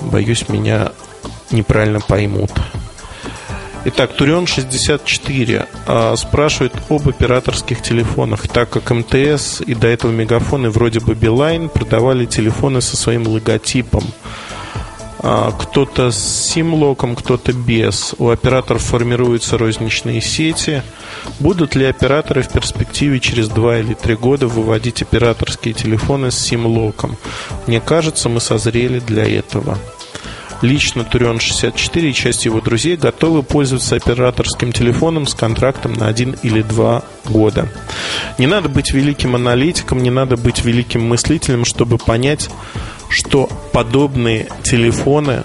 Боюсь, 0.00 0.48
меня 0.48 0.92
неправильно 1.50 2.00
поймут. 2.00 2.50
Итак, 3.84 4.12
Турион 4.12 4.46
64 4.46 5.66
а, 5.86 6.16
спрашивает 6.16 6.72
об 6.88 7.08
операторских 7.08 7.80
телефонах, 7.80 8.48
так 8.48 8.68
как 8.70 8.90
МТС 8.90 9.60
и 9.60 9.74
до 9.74 9.86
этого 9.86 10.10
Мегафон 10.10 10.66
и 10.66 10.68
вроде 10.68 11.00
бы 11.00 11.14
Билайн 11.14 11.68
продавали 11.68 12.26
телефоны 12.26 12.80
со 12.80 12.96
своим 12.96 13.26
логотипом. 13.26 14.04
А, 15.20 15.52
кто-то 15.52 16.10
с 16.10 16.18
симлоком, 16.18 17.16
кто-то 17.16 17.52
без. 17.52 18.14
У 18.18 18.30
операторов 18.30 18.82
формируются 18.82 19.58
розничные 19.58 20.20
сети. 20.20 20.82
Будут 21.40 21.74
ли 21.74 21.86
операторы 21.86 22.42
в 22.42 22.48
перспективе 22.48 23.20
через 23.20 23.48
2 23.48 23.78
или 23.78 23.94
3 23.94 24.16
года 24.16 24.46
выводить 24.46 25.02
операторские 25.02 25.74
телефоны 25.74 26.30
с 26.30 26.38
симлоком? 26.38 27.16
Мне 27.66 27.80
кажется, 27.80 28.28
мы 28.28 28.40
созрели 28.40 29.00
для 29.00 29.24
этого. 29.24 29.78
Лично 30.60 31.02
Турион64 31.02 32.10
и 32.10 32.12
часть 32.12 32.44
его 32.44 32.60
друзей 32.60 32.96
готовы 32.96 33.42
пользоваться 33.42 33.96
операторским 33.96 34.72
телефоном 34.72 35.26
с 35.26 35.34
контрактом 35.34 35.92
на 35.92 36.08
один 36.08 36.36
или 36.42 36.62
два 36.62 37.02
года. 37.24 37.68
Не 38.38 38.46
надо 38.46 38.68
быть 38.68 38.92
великим 38.92 39.36
аналитиком, 39.36 40.02
не 40.02 40.10
надо 40.10 40.36
быть 40.36 40.64
великим 40.64 41.06
мыслителем, 41.06 41.64
чтобы 41.64 41.98
понять, 41.98 42.50
что 43.08 43.48
подобные 43.72 44.48
телефоны 44.64 45.44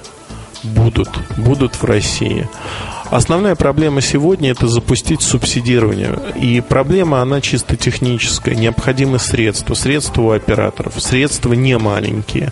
будут, 0.63 1.10
будут 1.38 1.76
в 1.76 1.84
России. 1.84 2.47
Основная 3.12 3.54
проблема 3.54 4.02
сегодня 4.02 4.49
это 4.49 4.67
запустить 4.67 5.21
субсидирование. 5.21 6.17
И 6.36 6.62
проблема, 6.62 7.21
она 7.21 7.41
чисто 7.41 7.76
техническая. 7.76 8.56
Необходимы 8.56 9.19
средства. 9.19 9.76
Средства 9.76 10.21
у 10.23 10.32
операторов. 10.32 10.99
Средства 10.99 11.54
не 11.54 11.78
маленькие. 11.78 12.52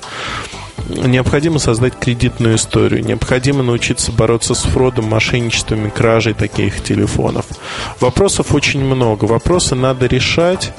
Необходимо 0.89 1.59
создать 1.59 1.97
кредитную 1.97 2.55
историю. 2.55 3.03
Необходимо 3.05 3.63
научиться 3.63 4.11
бороться 4.11 4.53
с 4.53 4.63
фродом, 4.63 5.05
мошенничествами, 5.05 5.89
кражей 5.89 6.33
таких 6.33 6.83
телефонов. 6.83 7.45
Вопросов 7.99 8.53
очень 8.53 8.83
много. 8.83 9.25
Вопросы 9.25 9.75
надо 9.75 10.05
решать, 10.07 10.73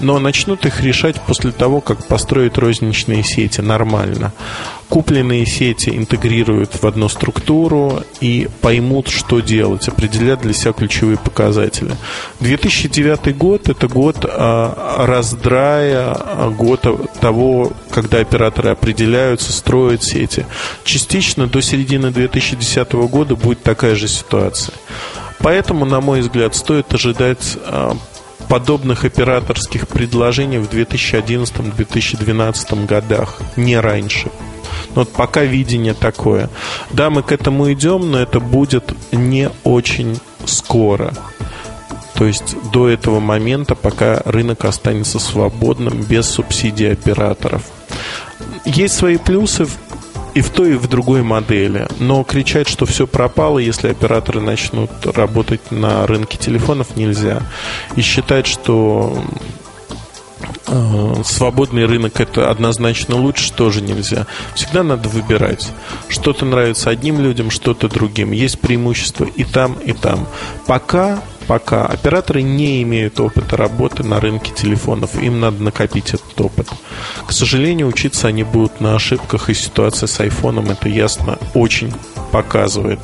но 0.00 0.18
начнут 0.18 0.66
их 0.66 0.80
решать 0.80 1.20
после 1.20 1.52
того, 1.52 1.80
как 1.80 2.06
построить 2.06 2.58
розничные 2.58 3.22
сети 3.22 3.60
нормально 3.60 4.32
купленные 4.92 5.46
сети 5.46 5.88
интегрируют 5.88 6.82
в 6.82 6.86
одну 6.86 7.08
структуру 7.08 8.02
и 8.20 8.46
поймут, 8.60 9.08
что 9.08 9.40
делать, 9.40 9.88
определят 9.88 10.42
для 10.42 10.52
себя 10.52 10.74
ключевые 10.74 11.16
показатели. 11.16 11.96
2009 12.40 13.34
год– 13.34 13.68
это 13.70 13.88
год 13.88 14.26
а, 14.28 15.06
раздрая, 15.06 16.12
а, 16.12 16.50
год 16.50 16.84
того, 17.20 17.72
когда 17.90 18.18
операторы 18.18 18.68
определяются, 18.68 19.50
строят 19.50 20.02
сети. 20.02 20.44
Частично 20.84 21.46
до 21.46 21.62
середины 21.62 22.10
2010 22.10 22.92
года 22.92 23.34
будет 23.34 23.62
такая 23.62 23.94
же 23.94 24.08
ситуация. 24.08 24.74
Поэтому, 25.38 25.86
на 25.86 26.02
мой 26.02 26.20
взгляд, 26.20 26.54
стоит 26.54 26.92
ожидать 26.92 27.56
а, 27.64 27.96
подобных 28.52 29.04
операторских 29.06 29.88
предложений 29.88 30.58
в 30.58 30.68
2011-2012 30.68 32.84
годах, 32.84 33.40
не 33.56 33.80
раньше. 33.80 34.30
Но 34.94 35.04
вот 35.04 35.10
пока 35.10 35.44
видение 35.44 35.94
такое. 35.94 36.50
Да, 36.90 37.08
мы 37.08 37.22
к 37.22 37.32
этому 37.32 37.72
идем, 37.72 38.10
но 38.10 38.18
это 38.18 38.40
будет 38.40 38.92
не 39.10 39.48
очень 39.64 40.20
скоро. 40.44 41.14
То 42.12 42.26
есть 42.26 42.54
до 42.74 42.90
этого 42.90 43.20
момента, 43.20 43.74
пока 43.74 44.20
рынок 44.26 44.66
останется 44.66 45.18
свободным, 45.18 46.02
без 46.02 46.26
субсидий 46.26 46.92
операторов. 46.92 47.62
Есть 48.66 48.96
свои 48.96 49.16
плюсы 49.16 49.66
и 50.34 50.40
в 50.40 50.50
той, 50.50 50.72
и 50.72 50.76
в 50.76 50.88
другой 50.88 51.22
модели. 51.22 51.86
Но 51.98 52.24
кричать, 52.24 52.68
что 52.68 52.86
все 52.86 53.06
пропало, 53.06 53.58
если 53.58 53.88
операторы 53.88 54.40
начнут 54.40 54.90
работать 55.04 55.70
на 55.70 56.06
рынке 56.06 56.38
телефонов, 56.38 56.96
нельзя. 56.96 57.42
И 57.96 58.00
считать, 58.00 58.46
что 58.46 59.22
свободный 61.24 61.84
рынок 61.84 62.20
это 62.20 62.50
однозначно 62.50 63.16
лучше 63.16 63.52
тоже 63.52 63.80
нельзя. 63.80 64.26
Всегда 64.54 64.82
надо 64.82 65.08
выбирать. 65.08 65.70
Что-то 66.08 66.44
нравится 66.44 66.90
одним 66.90 67.20
людям, 67.20 67.50
что-то 67.50 67.88
другим. 67.88 68.32
Есть 68.32 68.60
преимущества 68.60 69.24
и 69.24 69.44
там, 69.44 69.74
и 69.84 69.92
там. 69.92 70.26
Пока, 70.66 71.22
пока 71.46 71.86
операторы 71.86 72.42
не 72.42 72.82
имеют 72.82 73.20
опыта 73.20 73.56
работы 73.56 74.02
на 74.02 74.20
рынке 74.20 74.52
телефонов. 74.54 75.20
Им 75.22 75.40
надо 75.40 75.62
накопить 75.62 76.14
этот 76.14 76.40
опыт. 76.40 76.68
К 77.26 77.32
сожалению, 77.32 77.88
учиться 77.88 78.28
они 78.28 78.42
будут 78.42 78.80
на 78.80 78.94
ошибках, 78.94 79.50
и 79.50 79.54
ситуация 79.54 80.06
с 80.06 80.20
айфоном 80.20 80.70
это 80.70 80.88
ясно 80.88 81.38
очень 81.54 81.92
показывает. 82.30 83.00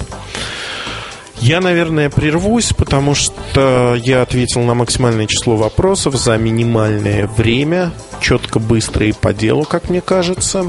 Я, 1.40 1.60
наверное, 1.60 2.10
прервусь, 2.10 2.72
потому 2.72 3.14
что 3.14 3.94
я 3.96 4.22
ответил 4.22 4.62
на 4.62 4.74
максимальное 4.74 5.26
число 5.26 5.56
вопросов 5.56 6.16
за 6.16 6.36
минимальное 6.36 7.26
время, 7.26 7.92
четко, 8.20 8.58
быстро 8.58 9.06
и 9.06 9.12
по 9.12 9.32
делу, 9.32 9.64
как 9.64 9.88
мне 9.88 10.00
кажется, 10.00 10.66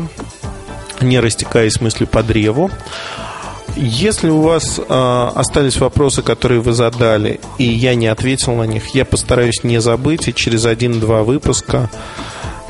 не 1.01 1.19
растекаясь 1.19 1.81
мыслью 1.81 2.07
по 2.07 2.21
древу. 2.21 2.69
Если 3.75 4.29
у 4.29 4.41
вас 4.41 4.79
э, 4.79 5.29
остались 5.35 5.79
вопросы, 5.79 6.21
которые 6.21 6.61
вы 6.61 6.73
задали, 6.73 7.39
и 7.57 7.63
я 7.63 7.95
не 7.95 8.07
ответил 8.07 8.53
на 8.53 8.63
них, 8.63 8.93
я 8.93 9.05
постараюсь 9.05 9.63
не 9.63 9.79
забыть 9.79 10.27
и 10.27 10.33
через 10.33 10.65
один-два 10.65 11.23
выпуска 11.23 11.89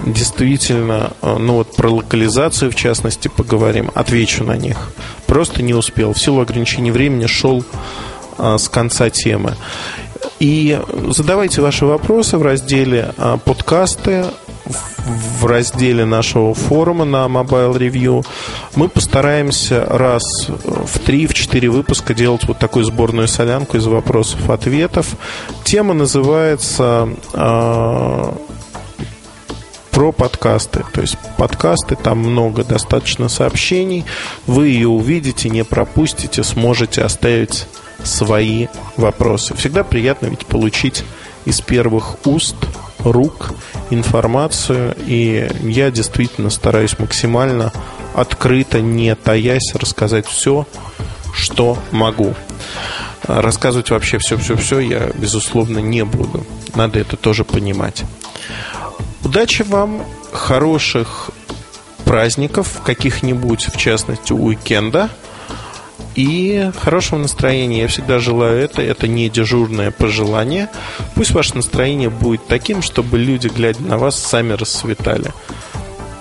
действительно, 0.06 1.12
э, 1.22 1.38
ну 1.38 1.54
вот 1.54 1.76
про 1.76 1.90
локализацию 1.90 2.72
в 2.72 2.76
частности 2.76 3.28
поговорим, 3.28 3.92
отвечу 3.94 4.44
на 4.44 4.58
них. 4.58 4.92
Просто 5.28 5.62
не 5.62 5.74
успел. 5.74 6.14
В 6.14 6.20
силу 6.20 6.42
ограничений 6.42 6.92
времени 6.92 7.26
шел 7.26 7.64
а, 8.38 8.58
с 8.58 8.70
конца 8.70 9.10
темы. 9.10 9.56
И 10.40 10.80
задавайте 11.10 11.62
ваши 11.62 11.86
вопросы 11.86 12.38
в 12.38 12.42
разделе 12.42 13.14
а, 13.18 13.38
«Подкасты», 13.38 14.26
в 15.40 15.46
разделе 15.46 16.06
нашего 16.06 16.54
форума 16.54 17.04
на 17.04 17.26
Mobile 17.26 17.76
Review. 17.76 18.26
Мы 18.76 18.88
постараемся 18.88 19.84
раз 19.86 20.24
в 20.48 21.00
три, 21.00 21.26
в 21.26 21.34
четыре 21.34 21.70
выпуска 21.70 22.14
делать 22.14 22.44
вот 22.48 22.60
такую 22.60 22.86
сборную 22.86 23.28
солянку 23.28 23.78
из 23.78 23.88
вопросов-ответов. 23.88 25.08
Тема 25.64 25.96
называется 25.96 27.10
э, 27.34 28.32
про 30.00 30.14
подкасты. 30.14 30.86
То 30.94 31.02
есть 31.02 31.18
подкасты, 31.38 31.98
там 31.98 32.20
много 32.20 32.64
достаточно 32.64 33.28
сообщений. 33.28 34.06
Вы 34.48 34.70
ее 34.70 34.88
увидите, 34.88 35.50
не 35.50 35.66
пропустите, 35.66 36.42
сможете 36.46 37.02
оставить 37.02 37.68
свои 38.02 38.68
вопросы. 38.96 39.58
Всегда 39.58 39.84
приятно 39.84 40.28
ведь 40.28 40.46
получить 40.46 41.04
из 41.44 41.60
первых 41.60 42.26
уст, 42.26 42.56
рук 43.00 43.52
информацию, 43.90 44.96
и 45.06 45.52
я 45.64 45.92
действительно 45.92 46.50
стараюсь 46.50 46.98
максимально 46.98 47.74
открыто, 48.14 48.80
не 48.80 49.14
таясь, 49.16 49.76
рассказать 49.76 50.28
все, 50.28 50.66
что 51.34 51.78
могу. 51.92 52.36
Рассказывать 53.28 53.90
вообще 53.90 54.18
все-все-все 54.20 54.80
я, 54.80 55.10
безусловно, 55.14 55.80
не 55.80 56.06
буду. 56.06 56.46
Надо 56.74 57.00
это 57.00 57.18
тоже 57.18 57.44
понимать. 57.44 58.06
Удачи 59.30 59.62
вам, 59.62 60.04
хороших 60.32 61.30
праздников, 62.04 62.82
каких-нибудь, 62.84 63.68
в 63.72 63.78
частности, 63.78 64.34
уикенда– 64.34 65.12
и 66.16 66.72
хорошего 66.82 67.20
настроения. 67.20 67.84
Я 67.84 67.88
всегда 67.88 68.18
желаю 68.20 68.60
это. 68.60 68.82
Это 68.82 69.08
не 69.08 69.30
дежурное 69.30 69.92
пожелание. 69.92 70.68
Пусть 71.14 71.30
ваше 71.32 71.56
настроение 71.56 72.10
будет 72.10 72.48
таким, 72.48 72.82
чтобы 72.82 73.20
люди, 73.20 73.48
глядя 73.48 73.84
на 73.84 74.00
вас, 74.00 74.18
сами 74.18 74.54
расцветали 74.54 75.32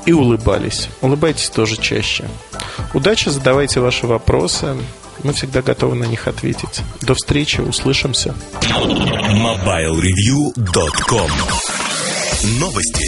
и 0.05 0.13
улыбались. 0.13 0.91
Улыбайтесь 1.01 1.49
тоже 1.49 1.79
чаще. 1.79 2.29
Удачи, 2.93 3.31
задавайте 3.31 3.81
ваши 3.81 4.07
вопросы. 4.07 4.77
Мы 5.25 5.33
всегда 5.33 5.63
готовы 5.63 5.97
на 5.97 6.05
них 6.05 6.29
ответить. 6.29 6.83
До 7.01 7.15
встречи, 7.15 7.63
услышимся. 7.63 8.35
MobileReview.com 8.61 11.31
Новости. 12.45 13.05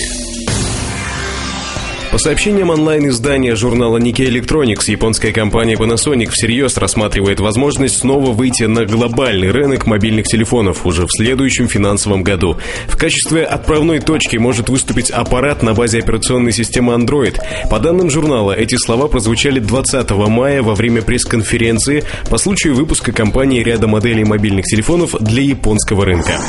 По 2.11 2.19
сообщениям 2.19 2.71
онлайн-издания 2.71 3.55
журнала 3.55 3.99
Nikkei 3.99 4.27
Electronics, 4.27 4.91
японская 4.91 5.31
компания 5.31 5.77
Panasonic 5.77 6.31
всерьез 6.31 6.77
рассматривает 6.77 7.39
возможность 7.39 7.99
снова 7.99 8.33
выйти 8.33 8.65
на 8.65 8.85
глобальный 8.85 9.53
рынок 9.53 9.87
мобильных 9.87 10.27
телефонов 10.27 10.85
уже 10.85 11.07
в 11.07 11.11
следующем 11.13 11.69
финансовом 11.69 12.25
году. 12.25 12.59
В 12.89 12.97
качестве 12.97 13.45
отправной 13.45 14.01
точки 14.01 14.37
может 14.37 14.69
выступить 14.69 15.13
аппарат 15.13 15.63
на 15.63 15.75
базе 15.75 16.01
операционной 16.01 16.51
системы 16.51 16.95
Android. 16.95 17.39
По 17.71 17.79
данным 17.79 18.11
журнала, 18.11 18.51
эти 18.51 18.75
слова 18.75 19.07
прозвучали 19.07 19.61
20 19.61 20.11
мая 20.11 20.63
во 20.63 20.75
время 20.75 21.03
пресс-конференции 21.03 22.03
по 22.29 22.37
случаю 22.37 22.75
выпуска 22.75 23.13
компании 23.13 23.63
ряда 23.63 23.87
моделей 23.87 24.25
мобильных 24.25 24.65
телефонов 24.65 25.15
для 25.21 25.43
японского 25.43 26.05
рынка. 26.05 26.41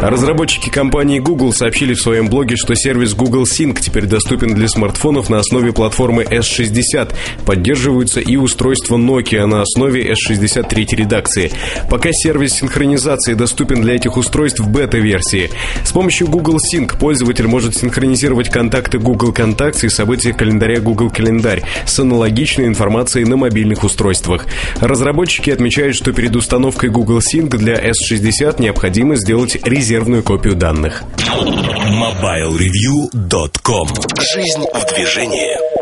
Разработчики 0.00 0.70
компании 0.70 1.18
Google 1.18 1.52
сообщили 1.52 1.92
в 1.92 2.00
своем 2.00 2.30
блоге, 2.30 2.56
что 2.56 2.74
сервис 2.74 3.14
Google 3.14 3.44
Sync 3.44 3.80
теперь 3.80 4.06
доступен 4.06 4.54
для 4.54 4.66
смартфонов 4.66 5.28
на 5.28 5.38
основе 5.38 5.74
платформы 5.74 6.22
S60. 6.22 7.12
Поддерживаются 7.44 8.20
и 8.20 8.36
устройства 8.36 8.96
Nokia 8.96 9.44
на 9.44 9.60
основе 9.60 10.10
S63 10.10 10.96
редакции. 10.96 11.52
Пока 11.90 12.08
сервис 12.12 12.54
синхронизации 12.54 13.34
доступен 13.34 13.82
для 13.82 13.96
этих 13.96 14.16
устройств 14.16 14.60
в 14.60 14.70
бета-версии. 14.70 15.50
С 15.84 15.92
помощью 15.92 16.28
Google 16.28 16.56
Sync 16.56 16.98
пользователь 16.98 17.46
может 17.46 17.76
синхронизировать 17.76 18.48
контакты 18.48 18.98
Google 18.98 19.32
Contacts 19.32 19.84
и 19.84 19.90
события 19.90 20.32
календаря 20.32 20.80
Google 20.80 21.10
Календарь 21.10 21.62
с 21.84 21.98
аналогичной 21.98 22.68
информацией 22.68 23.26
на 23.26 23.36
мобильных 23.36 23.84
устройствах. 23.84 24.46
Разработчики 24.80 25.50
отмечают, 25.50 25.94
что 25.94 26.14
перед 26.14 26.34
установкой 26.36 26.88
Google 26.88 27.18
Sync 27.18 27.54
для 27.58 27.74
S60 27.74 28.62
необходимо 28.62 29.16
сделать 29.16 29.58
резерв 29.62 29.89
резервную 29.90 30.22
копию 30.22 30.54
данных. 30.54 31.02
MobileReview.com 31.16 33.88
Жизнь 34.20 34.64
в 34.72 34.94
движении. 34.94 35.79